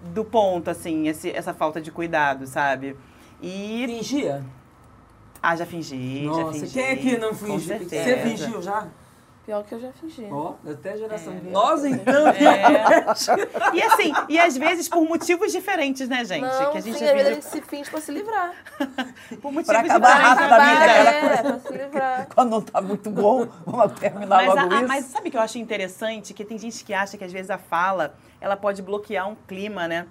[0.00, 2.96] do ponto, assim, esse, essa falta de cuidado, sabe?
[3.42, 4.44] E fingia.
[5.42, 6.72] Ah, já fingi, Nossa, já fingi.
[6.72, 7.78] Quem é que não fingiu?
[7.78, 8.88] Você fingiu já?
[9.44, 10.26] Pior que eu já fingi.
[10.30, 11.34] Ó, oh, até a geração.
[11.34, 12.28] É, Nós, então.
[12.28, 13.04] É.
[13.76, 16.40] e assim, e às vezes por motivos diferentes, né, gente?
[16.40, 18.54] Não, que a gente sim, às vezes a gente se finge pra se livrar.
[19.42, 21.42] por motivos pra acabar rapidamente é, aquela coisa.
[21.42, 22.28] Pra se livrar.
[22.34, 24.88] Quando não tá muito bom, vamos terminar mas logo a, isso.
[24.88, 26.32] Mas sabe o que eu acho interessante?
[26.32, 29.86] Que tem gente que acha que às vezes a fala, ela pode bloquear um clima,
[29.86, 30.06] né?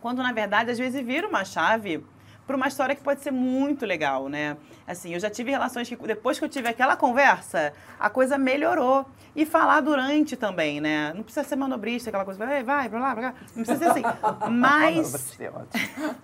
[0.00, 2.02] Quando, na verdade, às vezes vira uma chave
[2.46, 4.56] para uma história que pode ser muito legal, né?
[4.86, 9.04] Assim, eu já tive relações que depois que eu tive aquela conversa, a coisa melhorou.
[9.34, 11.12] E falar durante também, né?
[11.14, 13.34] Não precisa ser manobrista, aquela coisa, vai, vai, pra lá, pra cá.
[13.54, 14.02] Não precisa ser assim.
[14.50, 15.38] Mas.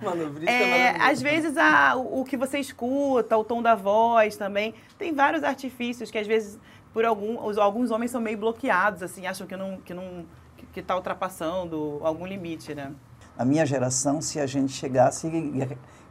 [0.00, 4.74] manobrista é, às vezes a, o, o que você escuta, o tom da voz também.
[4.96, 6.58] Tem vários artifícios que às vezes,
[6.94, 9.76] por algum, os, alguns homens são meio bloqueados, assim, acham que não.
[9.78, 10.24] Que não
[10.72, 12.92] que está ultrapassando algum limite, né?
[13.37, 15.26] A minha geração, se a gente chegasse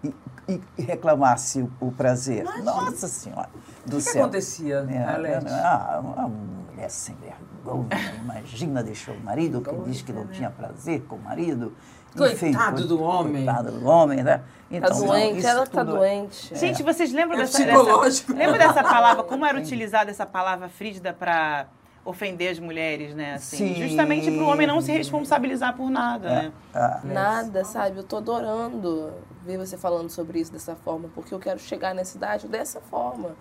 [0.04, 0.14] e,
[0.48, 2.44] e- reclamasse o, o prazer.
[2.64, 3.50] Nossa Senhora
[3.86, 4.24] do O que, que céu.
[4.24, 5.46] acontecia, É, Arlete?
[5.50, 7.88] ah, uma mulher sem vergonha,
[8.22, 11.74] imagina, deixou o marido, que diz que não tinha prazer com o marido.
[12.16, 13.46] Coitado coi- do homem.
[13.46, 14.38] Coitado do homem, né?
[14.38, 16.56] Tá Então, não, doente, isso ela tá tudo é- doente.
[16.58, 18.34] Gente, vocês lembram É dessa, psicológico.
[18.34, 19.24] dessa- lembra dessa palavra?
[19.24, 21.68] Como era utilizada essa palavra frígida para
[22.04, 23.36] ofender as mulheres, né?
[23.36, 23.88] Assim, Sim.
[23.88, 26.52] Justamente para o homem não se responsabilizar por nada, né?
[26.74, 27.98] Ah, Nada, sabe?
[27.98, 32.18] Eu tô adorando ver você falando sobre isso dessa forma, porque eu quero chegar nessa
[32.18, 33.36] idade dessa forma.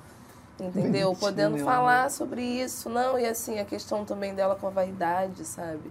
[0.58, 1.14] Entendeu?
[1.18, 2.90] Podendo falar sobre isso.
[2.90, 5.90] Não, e assim, a questão também dela com a vaidade, sabe?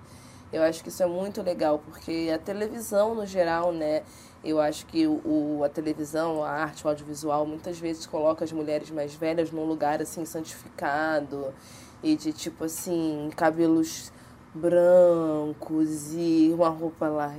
[0.54, 4.04] Eu acho que isso é muito legal, porque a televisão, no geral, né?
[4.43, 8.89] Eu acho que o, a televisão, a arte, o audiovisual, muitas vezes coloca as mulheres
[8.89, 11.54] mais velhas num lugar, assim, santificado.
[12.02, 14.12] E de, tipo assim, cabelos
[14.54, 17.36] brancos e uma roupa lá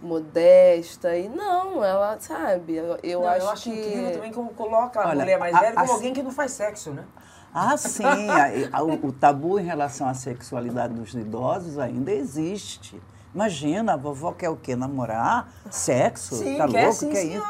[0.00, 1.16] modesta.
[1.16, 2.74] E não, ela, sabe?
[2.76, 3.70] Eu, eu Não, acho, eu acho que...
[3.70, 6.30] incrível também como coloca a Olha, mulher mais a- velha como a- alguém que não
[6.30, 7.04] faz sexo, né?
[7.52, 8.04] Ah, sim.
[8.04, 13.00] a- a- o, o tabu em relação à sexualidade dos idosos ainda existe.
[13.34, 14.74] Imagina, a vovó quer o quê?
[14.74, 15.48] Namorar?
[15.70, 16.36] Sexo?
[16.36, 16.94] Sim, tá quer louco?
[16.94, 17.44] sim, quer isso?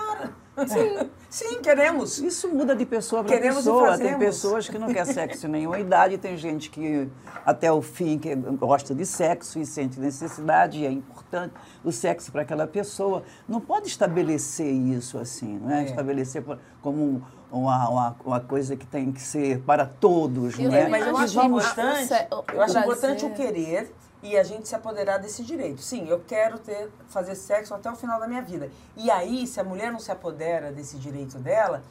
[0.67, 2.19] Sim, sim, queremos.
[2.19, 3.99] Isso muda de pessoa para Queremos e pessoa.
[3.99, 7.09] Tem pessoas que não querem sexo em nenhuma idade, tem gente que
[7.45, 12.31] até o fim que gosta de sexo e sente necessidade, e é importante o sexo
[12.33, 13.23] para aquela pessoa.
[13.49, 15.81] Não pode estabelecer isso assim, não é?
[15.83, 15.85] É.
[15.85, 20.69] Estabelecer por- como um- uma, uma, uma coisa que tem que ser para todos, Eu
[20.71, 20.85] não é?
[20.85, 22.13] também Mas eu acho importante,
[22.55, 25.81] eu acho importante o querer e a gente se apoderar desse direito.
[25.81, 28.71] Sim, eu quero ter, fazer sexo até o final da minha vida.
[28.97, 31.83] E aí, se a mulher não se apodera desse direito dela,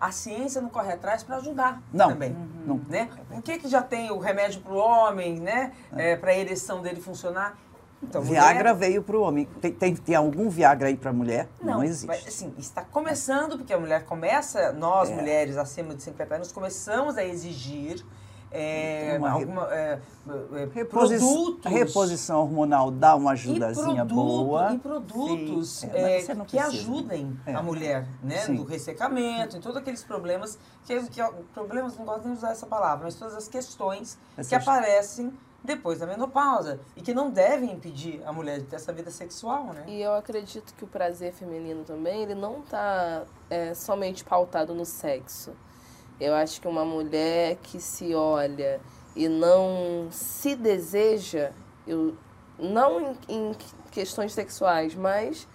[0.00, 2.36] a ciência não corre atrás para ajudar Não, também.
[2.66, 2.80] não.
[2.88, 3.08] Né?
[3.28, 5.72] Por que, que já tem o remédio para o homem, né?
[6.20, 7.56] para a ereção dele funcionar?
[8.02, 9.46] Então, Viagra mulher- veio para o homem.
[9.62, 11.48] Tem, tem, tem algum Viagra aí para a mulher?
[11.62, 12.06] Não, Não, existe.
[12.06, 15.14] Mas, assim, está começando, porque a mulher começa, nós É.
[15.14, 18.04] mulheres acima de 50 anos, começamos a exigir
[18.54, 19.98] é, Uma re- alguma, é,
[20.54, 21.66] é, Reposi- produtos.
[21.66, 24.72] A reposição hormonal dá uma e, ajudazinha produto- boa.
[24.74, 26.66] e produtos Sim, é, é, que precisa.
[26.68, 27.54] ajudem É.
[27.54, 28.38] a mulher, né?
[28.38, 28.54] Sim.
[28.56, 31.20] Do ressecamento, em todos aqueles problemas, que, que
[31.52, 34.16] problemas, não gosto nem de usar essa palavra, mas todas as questões
[34.48, 38.92] que aparecem depois da menopausa e que não devem impedir a mulher de ter essa
[38.92, 39.84] vida sexual, né?
[39.88, 44.84] E eu acredito que o prazer feminino também, ele não tá é, somente pautado no
[44.84, 45.52] sexo.
[46.20, 48.80] Eu acho que uma mulher que se olha
[49.16, 51.52] e não se deseja,
[51.86, 52.16] eu,
[52.58, 53.56] não em, em
[53.90, 55.46] questões sexuais, mas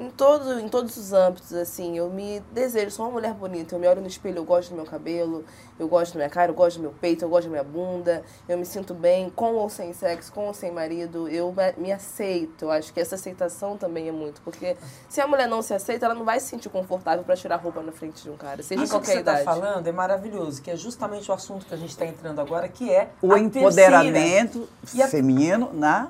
[0.00, 3.78] em, todo, em todos os âmbitos, assim, eu me desejo, sou uma mulher bonita, eu
[3.78, 5.44] me olho no espelho, eu gosto do meu cabelo,
[5.78, 8.22] eu gosto da minha cara, eu gosto do meu peito, eu gosto da minha bunda,
[8.48, 12.64] eu me sinto bem, com ou sem sexo, com ou sem marido, eu me- aceito.
[12.64, 14.76] Eu acho que essa aceitação também é muito, porque
[15.08, 17.58] se a mulher não se aceita, ela não vai se sentir confortável para tirar a
[17.58, 19.44] roupa na frente de um cara, seja Isso que qualquer você está idade.
[19.44, 22.90] falando é maravilhoso, que é justamente o assunto que a gente está entrando agora, que
[22.90, 26.08] é O a empoderamento E a- feminino na,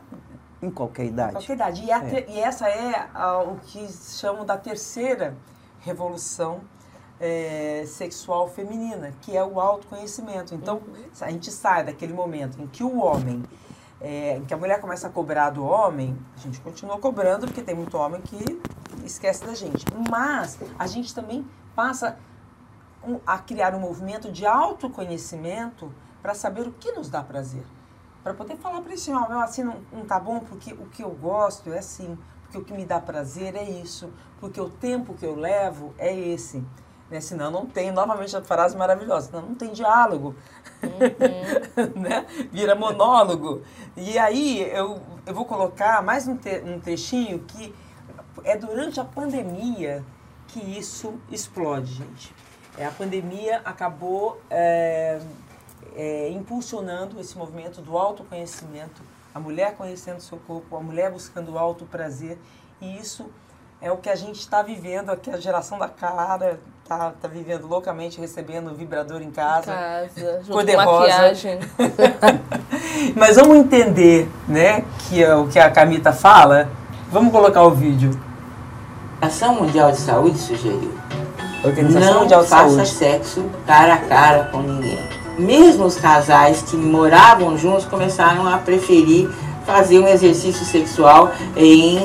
[0.62, 1.32] em qualquer idade.
[1.32, 1.84] Qualquer idade.
[1.84, 5.36] E, a ter- e essa é a- o que chamam da terceira
[5.80, 6.60] revolução
[7.22, 10.54] é, sexual feminina, que é o autoconhecimento.
[10.54, 10.80] Então,
[11.20, 13.42] a gente sai daquele momento em que o homem,
[14.00, 17.60] é, em que a mulher começa a cobrar do homem, a gente continua cobrando, porque
[17.60, 18.58] tem muito homem que
[19.04, 19.84] esquece da gente.
[20.10, 21.46] Mas a gente também
[21.76, 22.16] passa
[23.06, 25.92] um- a criar um movimento de autoconhecimento
[26.22, 27.64] para saber o que nos dá prazer.
[28.22, 31.02] Para poder falar para esse homem, "Ó, assim não, não tá bom, porque o que
[31.02, 35.14] eu gosto é assim, porque o que me dá prazer é isso, porque o tempo
[35.14, 36.62] que eu levo é esse.
[37.10, 37.20] Né?
[37.20, 40.34] Senão não tem, novamente a frase maravilhosa, senão não tem diálogo.
[41.96, 42.26] né?
[42.52, 43.62] Vira monólogo.
[43.96, 47.74] E aí eu, eu vou colocar mais um, te- um trechinho que
[48.44, 50.04] é durante a pandemia
[50.48, 52.34] que isso explode, gente.
[52.78, 55.20] É, a pandemia acabou é,
[55.96, 59.02] é, impulsionando esse movimento do autoconhecimento,
[59.34, 62.38] a mulher conhecendo seu corpo, a mulher buscando o auto prazer,
[62.80, 63.30] e isso
[63.80, 67.66] é o que a gente está vivendo aqui, a geração da cara está tá vivendo
[67.66, 69.72] loucamente, recebendo vibrador em casa.
[69.72, 71.08] Casa, junto com Cor-de-rosa.
[71.08, 71.58] maquiagem.
[73.16, 76.68] Mas vamos entender, né, que é o que a Camita fala.
[77.10, 78.10] Vamos colocar o vídeo.
[79.20, 80.98] A Organização Mundial de Saúde sugeriu
[81.62, 82.88] Organização não Mundial de faça Saúde.
[82.88, 85.19] sexo cara a cara com ninguém.
[85.40, 89.30] Mesmo os casais que moravam juntos começaram a preferir
[89.64, 91.98] fazer um exercício sexual em,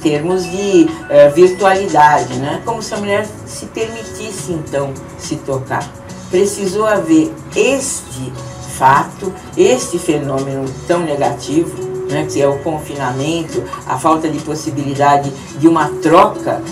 [0.00, 2.62] termos de eh, virtualidade, né?
[2.64, 5.86] Como se a mulher se permitisse então se tocar.
[6.30, 8.32] Precisou haver este
[8.78, 11.76] fato, este fenômeno tão negativo,
[12.08, 16.62] né, que é o confinamento, a falta de possibilidade de uma troca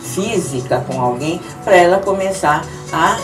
[0.00, 3.18] física com alguém para ela começar a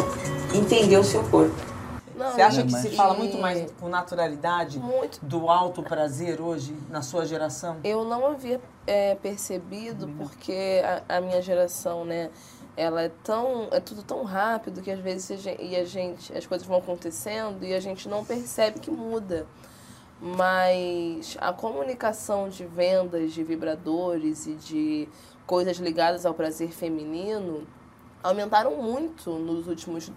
[0.54, 1.75] entender o seu corpo.
[2.16, 5.18] Não, Você acha que se e- fala muito mais com naturalidade Muito.
[5.24, 7.76] do alto prazer hoje, na sua geração?
[7.84, 12.30] Eu não havia é, percebido porque a, a minha geração, né,
[12.76, 16.36] ela é tão, é tudo tão rápido que às vezes a gente, e a gente,
[16.36, 19.46] as coisas vão acontecendo e a gente não percebe que muda.
[20.20, 25.08] Mas a comunicação de vendas de vibradores e de
[25.46, 27.66] coisas ligadas ao prazer feminino
[28.28, 30.10] aumentaram muito nos últimos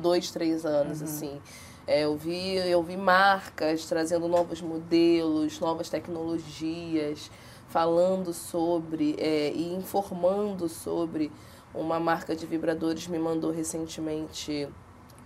[0.00, 1.40] dois, três anos, assim.
[1.86, 7.30] É, eu, vi, eu vi marcas trazendo novos modelos, novas tecnologias,
[7.68, 11.30] falando sobre é, e informando sobre.
[11.72, 14.68] Uma marca de vibradores me mandou recentemente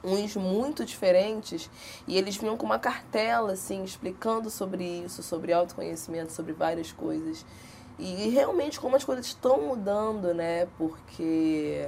[0.04, 1.70] uns muito diferentes
[2.06, 7.46] e eles vinham com uma cartela assim explicando sobre isso, sobre autoconhecimento, sobre várias coisas.
[7.98, 10.66] E realmente como as coisas estão mudando, né?
[10.76, 11.86] Porque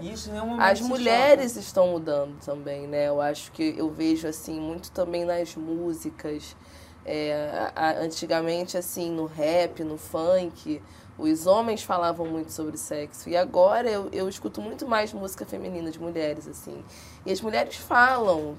[0.61, 3.09] as mulheres estão mudando também, né?
[3.09, 6.57] Eu acho que eu vejo assim muito também nas músicas.
[7.05, 10.83] É, antigamente, assim, no rap, no funk,
[11.19, 13.29] os homens falavam muito sobre sexo.
[13.29, 16.85] E agora eu, eu escuto muito mais música feminina de mulheres, assim.
[17.25, 18.57] E as mulheres falam,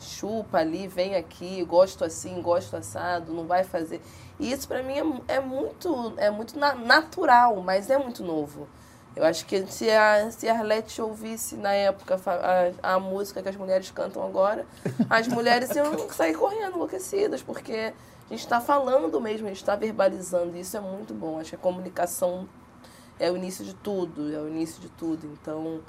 [0.00, 4.00] chupa ali, vem aqui, gosto assim, gosto assado, não vai fazer.
[4.38, 8.68] E isso pra mim é, é muito, é muito na- natural, mas é muito novo.
[9.16, 12.20] Eu acho que se a, se a Arlete ouvisse na época
[12.82, 14.64] a, a música que as mulheres cantam agora,
[15.10, 17.92] as mulheres iam sair correndo, enlouquecidas, porque
[18.26, 21.40] a gente está falando mesmo, a gente está verbalizando, e isso é muito bom.
[21.40, 22.48] Acho que a comunicação
[23.18, 25.26] é o início de tudo, é o início de tudo.
[25.42, 25.80] Então,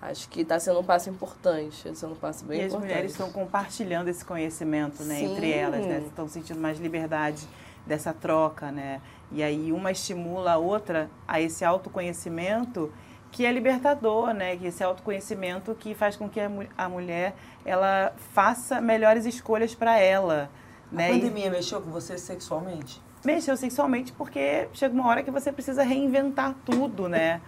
[0.00, 2.88] acho que está sendo um passo importante, está sendo um passo bem E as importante.
[2.88, 5.98] mulheres estão compartilhando esse conhecimento, né, entre elas, né?
[6.06, 7.46] Estão sentindo mais liberdade
[7.88, 9.00] dessa troca, né?
[9.32, 12.92] E aí uma estimula a outra a esse autoconhecimento
[13.32, 14.56] que é libertador, né?
[14.56, 19.74] Que esse autoconhecimento que faz com que a, mu- a mulher ela faça melhores escolhas
[19.74, 20.50] para ela,
[20.92, 21.06] né?
[21.08, 23.02] A E- pandemia mexeu com você sexualmente?
[23.24, 27.40] mexeu sexualmente porque chega uma hora que você precisa reinventar tudo, né?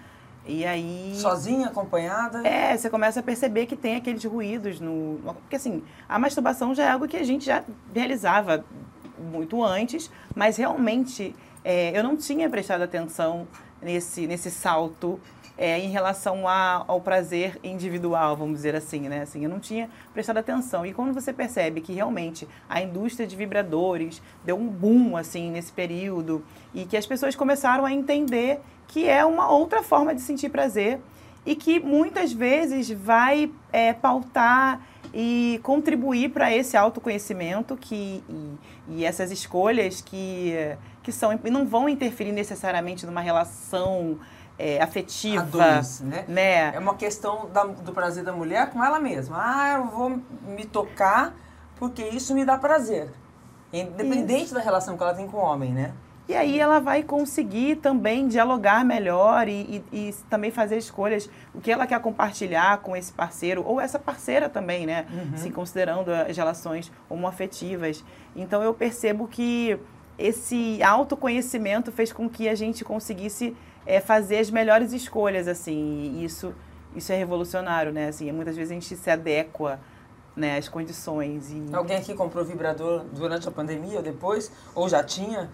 [0.44, 2.46] E aí Sozinha, acompanhada?
[2.46, 6.85] é, você começa a perceber que tem aqueles ruídos no- Porque assim, a masturbação já
[6.85, 7.62] é algo que a gente já
[7.94, 8.64] realizava
[9.21, 13.47] muito antes, mas realmente é, eu não tinha prestado atenção
[13.83, 15.21] nesse, nesse salto
[15.59, 19.21] é, em relação a- ao prazer individual, vamos dizer assim, né?
[19.23, 20.87] Assim, eu não tinha prestado atenção.
[20.87, 25.71] E quando você percebe que realmente a indústria de vibradores deu um boom assim nesse
[25.71, 30.49] período e que as pessoas começaram a entender que é uma outra forma de sentir
[30.49, 30.99] prazer
[31.45, 34.81] e que muitas vezes vai é, pautar
[35.12, 40.55] e contribuir para esse autoconhecimento que, e, e essas escolhas que,
[41.03, 44.18] que são e não vão interferir necessariamente numa relação
[44.59, 46.25] é, afetiva, dois, né?
[46.29, 46.75] né?
[46.75, 49.37] É uma questão da- do prazer da mulher com ela mesma.
[49.40, 50.11] Ah, eu vou
[50.46, 51.35] me tocar
[51.77, 53.11] porque isso me dá prazer.
[53.73, 55.92] Independente da relação que ela tem com o homem, né?
[56.31, 61.61] E aí ela vai conseguir também dialogar melhor e, e- e também fazer escolhas, o
[61.61, 65.07] que ela quer compartilhar com esse parceiro, ou essa parceira também, né?
[65.35, 68.05] Se considerando as relações homoafetivas.
[68.37, 69.77] Então eu percebo que
[70.16, 76.25] esse autoconhecimento fez com que a gente conseguisse eh, fazer as melhores escolhas, assim, e
[76.25, 76.55] isso,
[76.95, 78.07] isso é revolucionário, né?
[78.07, 79.81] Assim, muitas vezes a gente se adequa
[80.37, 81.51] né, às condições.
[81.51, 81.75] E...
[81.75, 84.51] Alguém aqui comprou vibrador durante a pandemia ou depois?
[84.77, 85.51] Ou já tinha?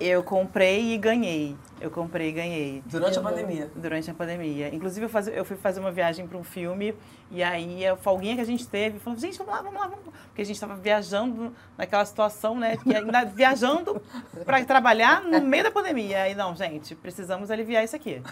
[0.00, 1.56] Eu comprei e ganhei.
[1.84, 2.82] Eu comprei e ganhei.
[2.86, 3.70] Durante a pandemia.
[3.76, 4.74] Durante a pandemia.
[4.74, 6.94] Inclusive, eu, faz, eu fui fazer uma viagem para um filme
[7.30, 10.06] e aí a folguinha que a gente teve, falou, gente, vamos lá, vamos lá, vamos
[10.06, 10.12] lá.
[10.28, 12.78] Porque a gente estava viajando naquela situação, né?
[12.78, 14.00] Que ainda viajando
[14.46, 16.22] para trabalhar no meio da pandemia.
[16.22, 18.22] Aí, não, gente, precisamos aliviar isso aqui.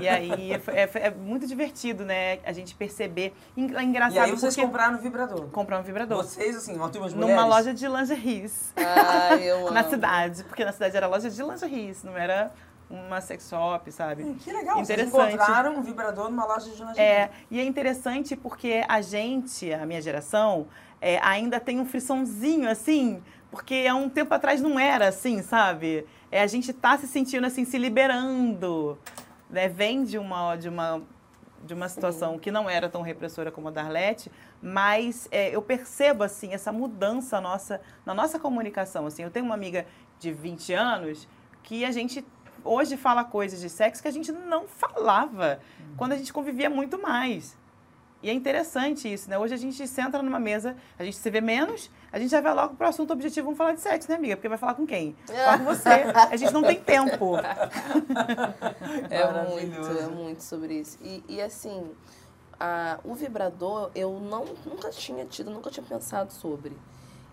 [0.00, 2.40] E aí é, é- é muito divertido, né?
[2.44, 3.32] A gente perceber.
[3.56, 5.46] É engraçado E aí vocês porque compraram o vibrador.
[5.48, 6.18] comprar um vibrador.
[6.18, 7.36] Vocês, assim, uma turma de mulheres?
[7.36, 8.74] Numa loja de lingeries.
[8.76, 9.88] Ai, eu na amo.
[9.90, 12.52] cidade, porque na cidade era loja de lingeries, não era
[12.90, 14.22] uma sex shop, sabe?
[14.24, 15.34] Hum, Que legal, vocês Interessante.
[15.34, 17.00] encontraram um vibrador numa loja de lingerie.
[17.00, 20.66] É, e é interessante porque a gente, a minha geração,
[21.00, 26.06] é, ainda tem um friçãozinho assim, porque há um tempo atrás não era assim, sabe?
[26.30, 28.98] É, a gente tá se sentindo assim, se liberando,
[29.50, 29.68] né?
[29.68, 31.02] Vem de uma, de uma,
[31.64, 34.30] de uma situação que não era tão repressora como a da Arlete,
[34.62, 39.06] mas é, eu percebo assim essa mudança nossa na nossa comunicação.
[39.06, 39.86] Assim, eu tenho uma amiga
[40.18, 41.28] de 20 anos
[41.62, 42.24] que a gente
[42.64, 45.60] hoje fala coisas de sexo que a gente não falava
[45.96, 47.56] quando a gente convivia muito mais.
[48.20, 49.38] E é interessante isso, né?
[49.38, 52.52] Hoje a gente senta numa mesa, a gente se vê menos, a gente já vai
[52.52, 54.36] logo pro assunto objetivo, vamos falar de sexo, né, amiga?
[54.36, 55.14] Porque vai falar com quem?
[55.26, 55.88] Falar com você.
[56.30, 57.34] A gente não tem tempo.
[59.10, 60.98] É muito, é muito sobre isso.
[61.02, 61.90] E, e assim,
[62.58, 66.76] a, o vibrador eu não, nunca tinha tido, nunca tinha pensado sobre.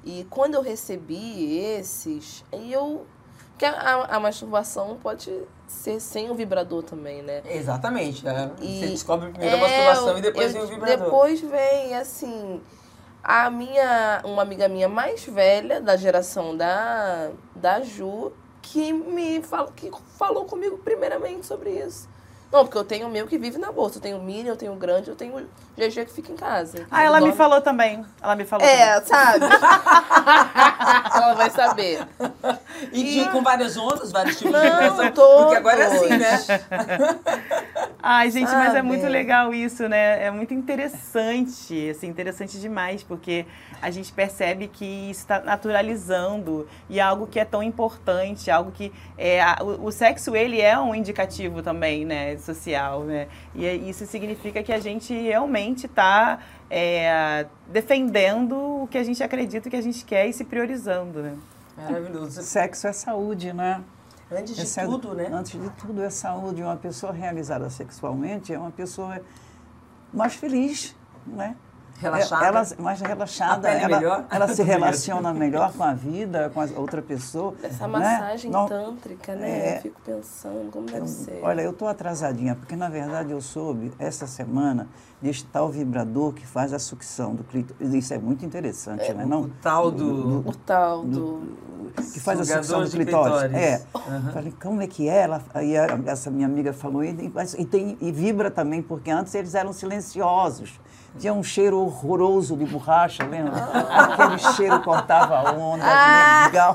[0.04, 3.08] E quando eu recebi esses, aí eu.
[3.56, 5.32] Porque a, a masturbação pode
[5.66, 7.42] ser sem o vibrador também, né?
[7.50, 8.24] Exatamente.
[8.26, 8.52] né?
[8.60, 11.06] E- Você descobre primeiro a É, masturbação e depois vem o vibrador.
[11.06, 12.62] Depois vem, assim,
[13.24, 19.72] a minha, uma amiga minha mais velha, da geração da, da Ju, que me falou,
[19.72, 22.10] que falou comigo primeiramente sobre isso.
[22.52, 23.98] Não, porque eu tenho o meu que vive na bolsa.
[23.98, 25.42] Eu tenho o mini, eu tenho o grande, eu tenho o
[25.78, 26.86] GG que fica em casa.
[26.90, 28.06] Ah, ela me falou também.
[28.22, 28.82] Ela me falou também.
[28.82, 29.46] É, sabe?
[31.14, 32.06] ela vai saber.
[32.92, 35.12] E de- com várias ondas, vários tipos de Não, vibração.
[35.12, 35.44] todos.
[35.44, 36.40] Porque agora é assim, né?
[38.08, 38.88] Ai, gente, mas é Sabe?
[38.88, 40.26] muito legal isso, né?
[40.26, 43.48] É muito interessante, assim, interessante demais, porque
[43.82, 48.72] a gente percebe que isso está naturalizando e é algo que é tão importante, algo
[48.72, 53.28] que é a- o, o sexo ele é um indicativo também, né, social, né?
[53.54, 56.40] E é- isso significa que a gente realmente está
[57.68, 61.36] defendendo o que a gente acredita, o que a gente quer e se priorizando, né?
[61.78, 62.42] Maravilhoso.
[62.42, 63.82] Sexo é saúde, né?
[64.32, 65.30] Antes de é- tudo, né?
[65.32, 66.64] Antes de tudo é saúde.
[66.64, 69.22] Uma pessoa realizada sexualmente é uma pessoa
[70.14, 70.96] mais feliz,
[71.28, 71.56] né?
[71.98, 72.46] Relaxada.
[72.46, 73.68] Ela, mais relaxada.
[73.70, 74.26] A pele ela, melhor.
[74.30, 77.54] ela se relaciona melhor com a vida, com a outra pessoa.
[77.64, 78.00] Essa né?
[78.00, 79.50] massagem Não- tântrica, né?
[79.50, 79.78] É.
[79.78, 81.40] Eu fico pensando como deve ser.
[81.42, 84.88] Olha, eu estou atrasadinha, porque na verdade eu soube essa semana
[85.22, 87.94] deste tal vibrador que faz a sucção do clítoris.
[87.94, 89.26] Isso é muito interessante, né?
[89.26, 89.44] Não?
[89.44, 90.40] O tal do...
[90.48, 91.42] o tal do...
[92.14, 93.44] que faz a sucção do clitóris.
[93.44, 93.56] clitóris.
[93.56, 93.82] É.
[94.34, 95.22] Falei, como é que é?
[95.22, 99.34] Ela, aí a- essa minha amiga falou, e, e, tem, e vibra também, porque antes
[99.34, 100.80] eles eram silenciosos.
[101.18, 103.54] Tinha um cheiro horroroso de borracha, lembra?
[103.56, 105.86] Aquele cheiro cortava a onda,
[106.46, 106.74] legal.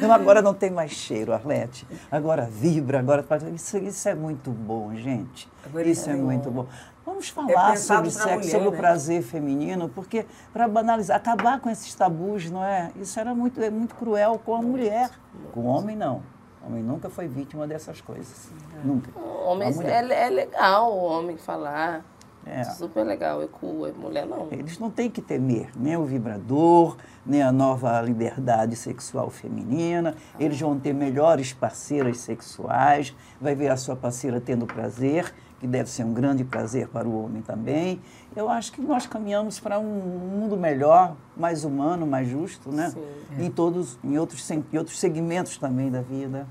[0.00, 1.86] Não, agora não tem mais cheiro, Arlete.
[2.10, 5.48] Agora vibra, agora isso, isso é muito bom, gente.
[5.64, 6.66] Agora isso é é muito bom.
[7.04, 8.76] Vamos É falar pensado sobre sexo, mulher, sobre o né?
[8.78, 12.90] prazer feminino, porque para banalizar, acabar com esses tabus, não é?
[12.96, 15.10] Isso era muito, é muito cruel com a mulher.
[15.52, 16.22] Com o homem, não.
[16.62, 18.50] O homem nunca foi vítima dessas coisas.
[18.84, 19.08] Nunca.
[19.44, 20.04] Homem, A mulher.
[20.10, 22.02] é, é legal o homem falar.
[22.46, 22.62] É.
[22.64, 23.42] Super legal.
[23.42, 24.46] Eu com a mulher não.
[24.52, 30.14] Eles não têm que temer nem o vibrador, nem a nova liberdade sexual feminina.
[30.38, 35.90] Eles vão ter melhores parceiras sexuais, vai ver a sua parceira tendo prazer, que deve
[35.90, 38.00] ser um grande prazer para o homem também.
[38.34, 42.94] Eu acho que nós caminhamos para um mundo melhor, mais humano, mais justo, né?
[43.38, 46.46] Em todos, em outros, em outros segmentos também da vida.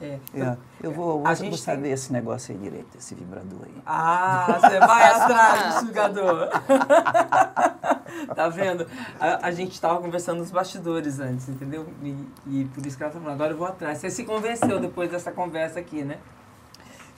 [0.00, 0.18] É.
[0.34, 0.56] É.
[0.80, 3.82] Eu vou, A vou, gente vou tem- saber esse negócio aí direito, esse vibrador aí.
[3.84, 6.48] Ah, você vai atrás do sugador.
[8.34, 8.86] tá vendo?
[9.18, 11.86] A, a gente estava conversando nos bastidores antes, entendeu?
[12.02, 13.98] E, e por isso que ela tá falando, agora eu vou atrás.
[13.98, 16.18] Você se convenceu depois dessa conversa aqui, né?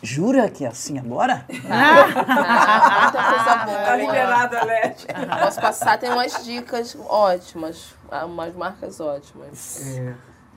[0.02, 1.44] Jura que é assim agora?
[1.70, 3.78] Ah, coisa boa.
[3.84, 5.06] Tá liberado, Alete.
[5.42, 7.94] Posso passar, tem umas dicas ótimas.
[8.24, 9.86] Umas marcas ótimas.
[9.98, 10.14] É.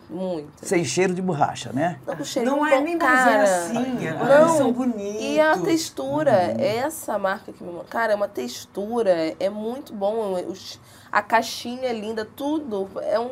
[0.09, 0.67] Muitas.
[0.69, 1.99] Sem cheiro de borracha, né?
[2.43, 3.31] Não, Não é nem mais cara.
[3.31, 3.73] é assim.
[3.73, 4.25] Não.
[4.47, 4.57] Não.
[4.57, 5.21] São bonitos.
[5.21, 10.33] E a textura, essa marca que me Cara, é uma textura, é muito bom.
[10.47, 10.79] Os-
[11.11, 12.89] a caixinha é linda, tudo.
[13.01, 13.31] É um.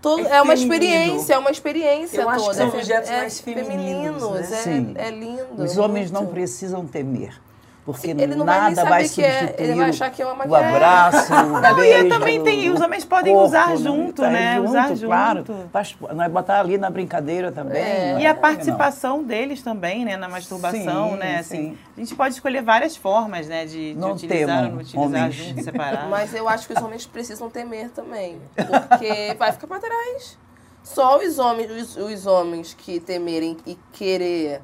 [0.00, 2.54] Todo, É é, uma experiência, é uma experiência Eu acho que toda.
[2.56, 4.40] são É objetos é mais femininos, né?
[4.40, 4.94] é, Sim.
[4.96, 5.60] é lindo.
[5.60, 6.34] Os homens não muito.
[6.34, 7.40] precisam temer,
[7.92, 10.20] porque Ele não vai nem nada vai saber que é- substituir ele vai achar que
[10.20, 12.06] é uma o abraço, o Não, beijo.
[12.06, 13.76] e também tem, os homens podem corpo, usar né?
[13.78, 14.60] junto, Tá né?
[14.60, 15.38] usar claro.
[15.38, 15.68] junto.
[15.72, 17.82] Faz- Nós botar ali na brincadeira também.
[17.82, 18.12] É.
[18.12, 18.34] não E a é?
[18.34, 21.38] participação deles também, né, na masturbação, Sim, né?
[21.38, 21.78] Assim, sim.
[21.96, 25.34] a gente pode escolher várias formas, né, de, de Não utilizar ou não utilizar homens.
[25.34, 26.08] junto, separado.
[26.10, 28.38] Mas eu acho que os homens precisam temer também.
[28.54, 30.36] Porque vai ficar pra trás.
[30.84, 34.60] Só os homens, os, os homens que temerem e querer,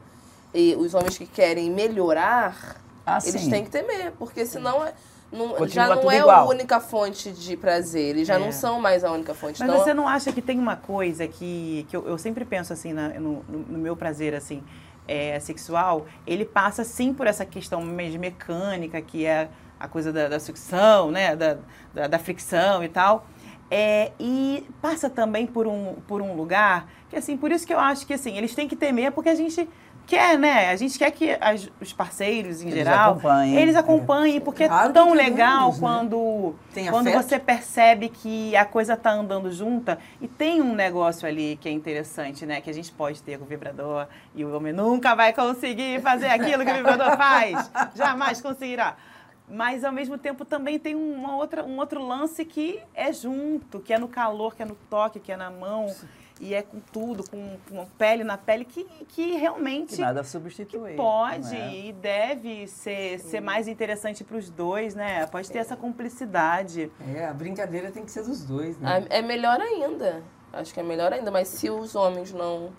[0.55, 3.51] e os homens que querem melhorar, Ah, eles sim.
[3.51, 4.13] têm que temer.
[4.19, 4.93] Porque senão é-
[5.33, 6.47] não- já não é igual.
[6.47, 8.11] a única fonte de prazer.
[8.11, 8.39] Eles já É.
[8.39, 9.61] não são mais a única fonte.
[9.61, 12.73] Mas então, você não acha que tem uma coisa que, que eu, eu sempre penso
[12.73, 14.63] assim na- no, no- no meu prazer assim
[15.07, 20.29] é, sexual, ele passa sim por essa questão mais mecânica que é a coisa da,
[20.29, 21.59] da sucção, né, da,
[21.93, 23.27] da, da fricção e tal.
[23.71, 27.79] É, e passa também por um, por um lugar que assim, por isso que eu
[27.81, 29.69] acho que assim eles têm que temer porque a gente
[30.07, 30.71] quer, né?
[30.71, 33.57] A gente quer que as- os parceiros, em Eles geral, acompanhem.
[33.57, 35.77] eles acompanhem, porque Claro é tão legal né?
[35.81, 37.23] quando, Tem quando afeto.
[37.23, 41.73] você percebe que a coisa tá andando junta e tem um negócio ali que é
[41.73, 42.61] interessante, né?
[42.61, 46.29] Que a gente pode ter com o vibrador e o homem nunca vai conseguir fazer
[46.29, 47.71] aquilo que o vibrador faz.
[47.95, 48.97] Jamais conseguirá.
[49.47, 53.93] Mas, ao mesmo tempo, também tem uma outra, um outro lance que é junto, que
[53.93, 55.87] é no calor, que é no toque, que é na mão.
[56.41, 60.25] E é com tudo, com, com a pele na pele, que, que realmente Que nada
[60.25, 60.95] substitui.
[60.95, 61.75] pode é?
[61.75, 65.27] e deve ser, ser mais interessante para os dois, né?
[65.27, 66.91] Pode ter essa cumplicidade.
[67.15, 69.07] É, a brincadeira tem que ser dos dois, né?
[69.11, 70.23] É é melhor ainda.
[70.53, 71.31] Acho que é melhor ainda.
[71.31, 72.73] Mas se os homens não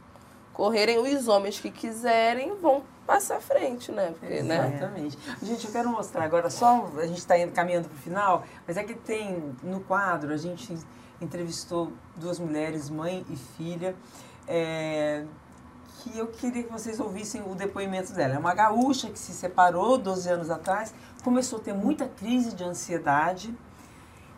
[0.54, 4.14] correrem, os homens que quiserem vão passar à frente, né?
[4.20, 4.74] Porque, né?
[4.76, 5.18] Exatamente.
[5.44, 8.84] Gente, eu quero mostrar agora, só a gente está caminhando para o final, mas é
[8.84, 10.78] que tem no quadro, a gente
[11.22, 13.96] entrevistou duas mulheres, mãe e filha,
[14.48, 15.24] é,
[16.02, 18.36] que eu queria que vocês ouvissem o depoimento dela.
[18.36, 20.94] É uma gaúcha que se separou 12 anos atrás,
[21.24, 23.54] começou a ter muita crise de ansiedade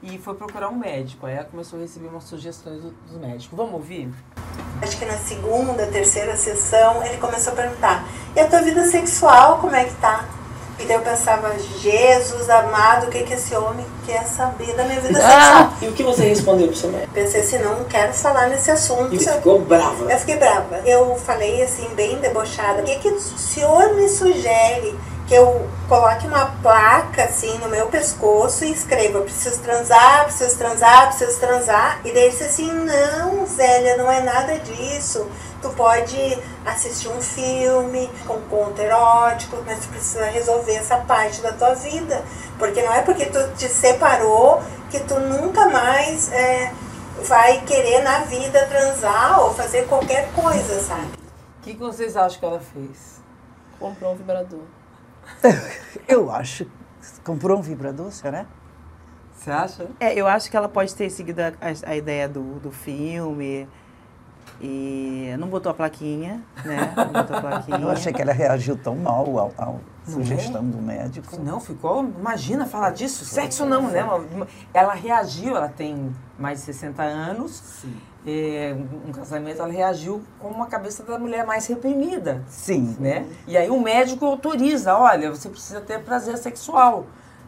[0.02, 1.26] e foi procurar um médico.
[1.26, 3.56] Aí ela começou a receber umas sugestões do, do médico.
[3.56, 4.14] Vamos ouvir?
[4.82, 8.06] Acho que na segunda, terceira sessão, ele começou a perguntar:
[8.36, 10.26] e a tua vida sexual, como é que tá?
[10.80, 15.00] E daí eu pensava: Jesus amado, o que, que esse homem quer saber da minha
[15.02, 15.74] vida sexual?
[15.82, 17.14] E o que você respondeu pro seu médico?
[17.14, 19.14] Pensei assim: não, não quero falar nesse assunto.
[19.14, 20.12] E você ficou brava.
[20.12, 20.80] Eu fiquei brava.
[20.86, 24.98] Eu falei assim, bem debochada: o que, que o senhor me sugere?
[25.28, 31.08] Que eu coloque uma placa assim no meu pescoço e escreva: preciso transar, preciso transar,
[31.08, 32.00] preciso transar.
[32.06, 35.28] E daí ele disse assim: não, Zélia, não é nada disso.
[35.62, 41.52] Tu pode assistir um filme com conto erótico, mas tu precisa resolver essa parte da
[41.52, 42.24] tua vida.
[42.60, 46.72] Porque não é porque tu te separou que tu nunca mais é,
[47.28, 51.08] vai querer na vida transar ou fazer qualquer coisa, sabe?
[51.60, 53.20] O que, que vocês acham que ela fez?
[53.80, 54.62] Comprou um vibrador.
[56.08, 56.66] Eu acho.
[57.24, 58.46] Comprou um vibrador, será?
[59.36, 59.88] Você acha?
[60.00, 63.68] É, eu acho que ela pode ter seguido a, a- a ideia do, do filme
[64.60, 66.94] e não botou a plaquinha, né?
[66.96, 67.78] Não botou a plaquinha.
[67.80, 69.74] Eu achei que ela reagiu tão mal à
[70.10, 71.40] sugestão do médico.
[71.40, 72.04] Não, ficou.
[72.04, 73.24] Imagina falar disso.
[73.26, 74.04] Sexo não, né?
[74.04, 77.84] Uma- Ela reagiu, ela tem mais de 60 anos.
[78.26, 82.44] É, um um casamento, ela reagiu com uma cabeça da mulher mais reprimida.
[82.48, 82.98] Sim.
[83.00, 83.26] Né?
[83.48, 87.06] E aí o médico autoriza, olha, você precisa ter prazer sexual.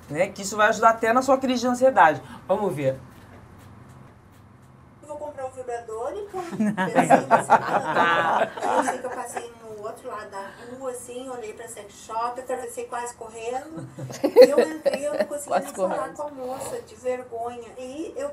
[0.10, 0.28] Né?
[0.28, 2.22] Que isso vai ajudar até na sua crise de ansiedade.
[2.48, 2.98] Vamos ver.
[5.02, 6.19] Eu vou comprar um vibrador e pronto.
[6.19, 6.19] Pensei assim,
[8.78, 12.40] eu sei que eu passei no outro lado da rua, assim, olhei pra sex shop,
[12.40, 13.88] atravessei quase correndo.
[14.24, 17.70] E eu entrei, eu não consegui Quase nem falar com a moça, de vergonha.
[17.78, 18.32] E eu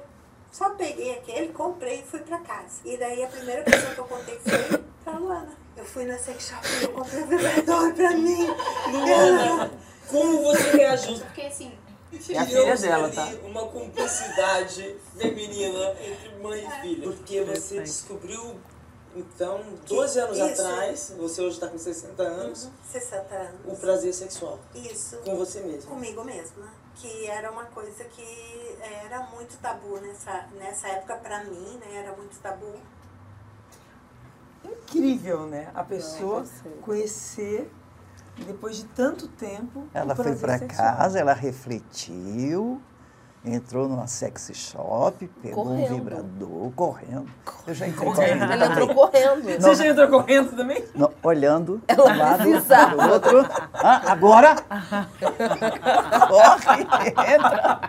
[0.53, 2.80] só peguei aquele, comprei e fui pra casa.
[2.84, 5.53] E daí a primeira pessoa que eu contei foi pra Luana.
[5.76, 8.47] Eu fui na sex shop e eu comprei um vibrador pra mim.
[8.92, 9.70] Luana,
[10.09, 11.18] como você reagiu?
[11.18, 11.72] Porque assim,
[12.12, 13.28] É a filha dela, tá?
[13.42, 17.02] uma cumplicidade feminina entre mãe e filha.
[17.02, 18.57] Porque você descobriu,
[19.14, 20.62] então, 12 anos Isso.
[20.62, 23.61] atrás, você hoje está com 60 anos, 60 anos.
[23.64, 25.16] o prazer sexual Isso.
[25.24, 25.90] com você mesmo.
[25.90, 31.78] comigo mesma, que era uma coisa que era muito tabu nessa, nessa época pra mim,
[31.78, 32.02] né?
[32.04, 32.72] Era muito tabu.
[34.64, 35.70] Incrível, né?
[35.74, 36.44] A pessoa
[36.86, 37.66] você.
[38.45, 42.80] Depois de tanto tempo, Ela o foi para casa, ela refletiu,
[43.45, 45.93] entrou numa sexy shop, pegou Correndo.
[45.93, 47.26] um vibrador, correndo.
[47.66, 48.39] Eu já entrei Correndo.
[48.41, 48.53] correndo.
[48.53, 49.61] Ele entrou correndo.
[49.62, 50.84] Você já entrou correndo também?
[50.95, 52.97] Não, olhando Ela um lado precisava.
[52.97, 53.49] pro outro.
[53.74, 54.57] Ah, agora?
[56.28, 56.80] Corre,
[57.34, 57.80] entra.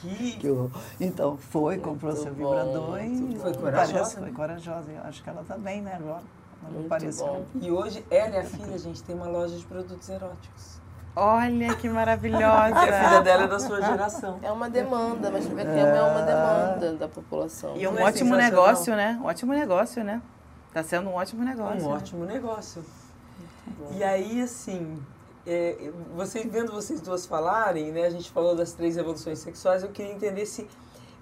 [0.00, 0.38] Que.
[1.00, 3.58] Então foi, comprou seu bom, vibrador e Foi parece-
[3.92, 4.26] corajosa, né?
[4.26, 4.90] Foi corajosa.
[4.92, 6.22] Eu acho que ela tá bem, né, agora.
[6.62, 7.44] Ela bom.
[7.60, 10.78] E hoje, ela e a filha, gente, tem uma loja de produtos eróticos.
[11.14, 13.20] Olha que E a filha maravilhosa!
[13.22, 14.38] dela é da sua geração.
[14.42, 17.76] É uma demanda, mas ver que é uma demanda da população.
[17.76, 19.18] E um Não é ótimo negócio, né?
[19.20, 20.22] Um ótimo negócio, né?
[20.72, 21.84] Tá sendo um ótimo negócio.
[21.84, 21.96] Um né?
[21.96, 22.84] ótimo negócio.
[23.90, 25.02] E aí, assim,
[25.46, 28.04] é, você, vendo vocês duas falarem, né?
[28.04, 30.68] A gente falou das três revoluções sexuais, eu queria entender se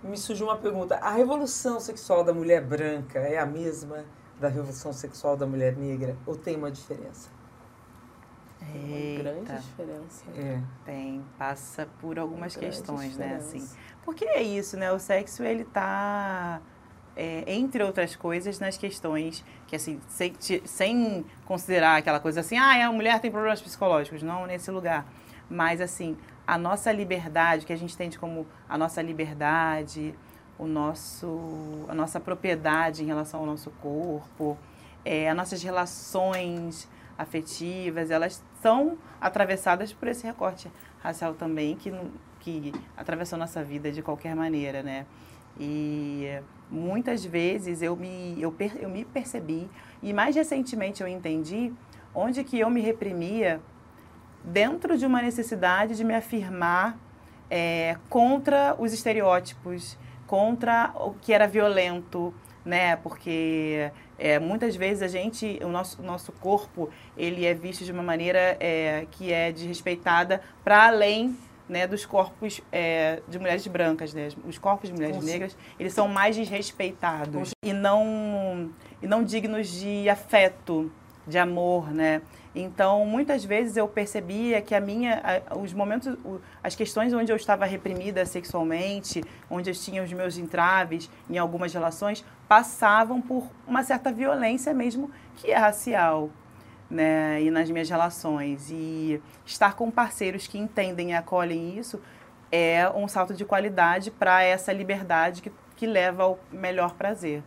[0.02, 0.96] me surgiu uma pergunta.
[0.96, 4.04] A revolução sexual da mulher branca é a mesma
[4.40, 6.16] da revolução sexual da mulher negra?
[6.26, 7.30] Ou tem uma diferença?
[8.74, 10.24] Uma grande diferença.
[10.36, 10.60] É.
[10.84, 13.36] Tem, passa por algumas questões, né?
[13.36, 13.66] Assim.
[14.04, 14.92] Porque é isso, né?
[14.92, 16.60] O sexo, ele tá,
[17.14, 20.34] é, entre outras coisas, nas questões que, assim, sem,
[20.64, 25.06] sem considerar aquela coisa assim, ah, a mulher tem problemas psicológicos, não nesse lugar.
[25.48, 26.16] Mas, assim,
[26.46, 30.14] a nossa liberdade, que a gente entende como a nossa liberdade,
[30.58, 34.56] o nosso, a nossa propriedade em relação ao nosso corpo,
[35.04, 40.70] é, as nossas relações afetivas, elas são atravessadas por esse recorte
[41.02, 41.92] racial também, que,
[42.40, 45.06] que atravessou nossa vida de qualquer maneira, né?
[45.58, 46.38] E
[46.70, 49.70] muitas vezes eu me, eu, per, eu me percebi,
[50.02, 51.72] e mais recentemente eu entendi
[52.14, 53.60] onde que eu me reprimia
[54.44, 56.98] dentro de uma necessidade de me afirmar
[57.50, 59.96] é, contra os estereótipos,
[60.26, 62.96] contra o que era violento, né?
[62.96, 68.02] Porque é, muitas vezes a gente, o nosso, nosso corpo, ele é visto de uma
[68.02, 71.36] maneira é, que é desrespeitada para além
[71.68, 74.28] né, dos corpos é, de mulheres brancas, né?
[74.46, 78.70] Os corpos de mulheres negras, eles são mais desrespeitados e não,
[79.02, 80.90] e não dignos de afeto,
[81.26, 82.22] de amor, né?
[82.58, 85.22] Então, muitas vezes eu percebia que a minha,
[85.60, 86.16] os momentos,
[86.64, 91.74] as questões onde eu estava reprimida sexualmente, onde eu tinha os meus entraves em algumas
[91.74, 96.30] relações, passavam por uma certa violência mesmo que é racial,
[96.88, 97.42] né?
[97.42, 102.00] E nas minhas relações e estar com parceiros que entendem e acolhem isso
[102.50, 107.42] é um salto de qualidade para essa liberdade que, que leva ao melhor prazer.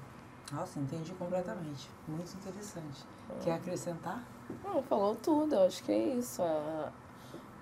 [0.52, 1.90] Nossa, entendi completamente.
[2.08, 3.04] Muito interessante.
[3.42, 4.24] Quer acrescentar?
[4.64, 6.42] Não, falou tudo, eu acho que é isso.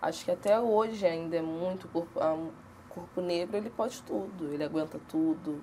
[0.01, 2.19] Acho que até hoje ainda é muito corpo,
[2.89, 5.61] corpo negro, ele pode tudo, ele aguenta tudo,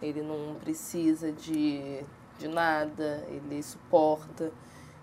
[0.00, 2.04] ele não precisa de,
[2.38, 4.52] de nada, ele suporta.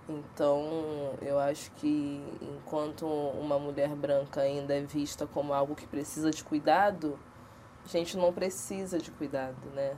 [0.07, 6.32] Então, eu acho que enquanto uma mulher branca ainda é vista como algo que precisa
[6.32, 7.20] de cuidado,
[7.86, 9.95] a gente não precisa de cuidado, né?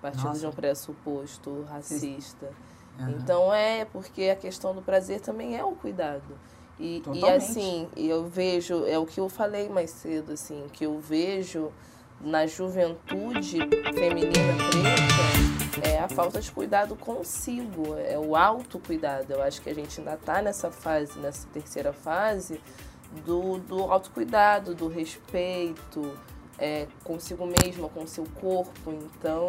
[0.00, 0.40] Partindo Nossa.
[0.40, 2.52] de um pressuposto racista.
[2.98, 3.10] Uhum.
[3.10, 6.38] Então é porque a questão do prazer também é o cuidado.
[6.78, 10.98] E, e assim, eu vejo, é o que eu falei mais cedo, assim, que eu
[10.98, 11.72] vejo
[12.20, 13.58] na juventude
[13.94, 19.32] feminina preta é a falta de cuidado consigo, é o autocuidado.
[19.32, 22.60] Eu acho que a gente ainda está nessa fase, nessa terceira fase,
[23.24, 26.18] do, do autocuidado, do respeito,
[26.58, 28.92] é, consigo mesma, com o seu corpo.
[28.92, 29.48] Então.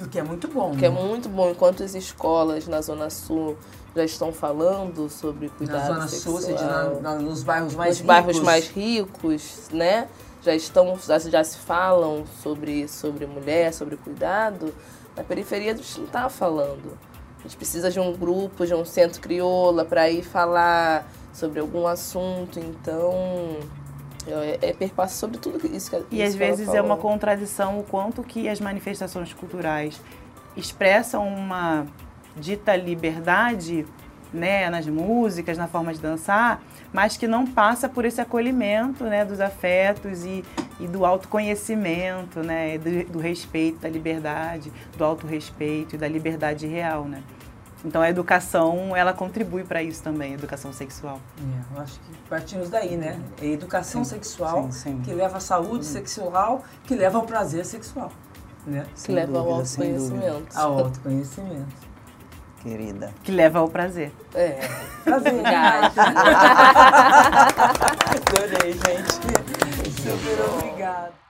[0.00, 0.72] O que é muito bom.
[0.72, 1.00] O que é né?
[1.02, 1.50] muito bom.
[1.50, 3.56] Enquanto as escolas na Zona Sul
[3.94, 7.98] já estão falando sobre cuidado na Zona sexual, Sul, na, na, nos bairros mais nos
[7.98, 8.06] ricos.
[8.06, 10.08] bairros mais ricos, né?
[10.42, 14.72] Já estão, já, já se falam sobre, sobre mulher, sobre cuidado.
[15.16, 16.96] Na periferia a gente não está falando.
[17.38, 21.86] A gente precisa de um grupo, de um centro crioula para ir falar sobre algum
[21.86, 22.58] assunto.
[22.58, 23.58] Então,
[24.28, 28.22] é, é perpassa sobre tudo isso que E às vezes é uma contradição o quanto
[28.22, 30.00] que as manifestações culturais
[30.56, 31.86] expressam uma
[32.36, 33.86] dita liberdade
[34.32, 36.62] né, nas músicas, na forma de dançar,
[36.92, 40.44] mas que não passa por esse acolhimento né, dos afetos e,
[40.80, 47.04] e do autoconhecimento, né, do, do respeito, da liberdade, do autorrespeito e da liberdade real.
[47.04, 47.22] Né?
[47.86, 51.20] Então a educação, ela contribui para isso também, a educação sexual.
[51.38, 53.20] É, eu acho que partimos daí, né?
[53.40, 55.02] É educação sim, sexual sim, sim.
[55.02, 58.10] que leva à saúde sexual, que leva ao prazer sexual.
[58.66, 58.84] Né?
[59.04, 60.58] Que leva ao autoconhecimento.
[60.58, 61.86] Ao autoconhecimento.
[62.60, 63.14] Querida.
[63.22, 64.12] Que leva ao prazer.
[64.34, 64.58] É.
[65.04, 65.32] Prazer.
[65.38, 66.02] Obrigada.
[68.10, 69.12] Adorei, gente.
[70.02, 71.25] Super obrigada.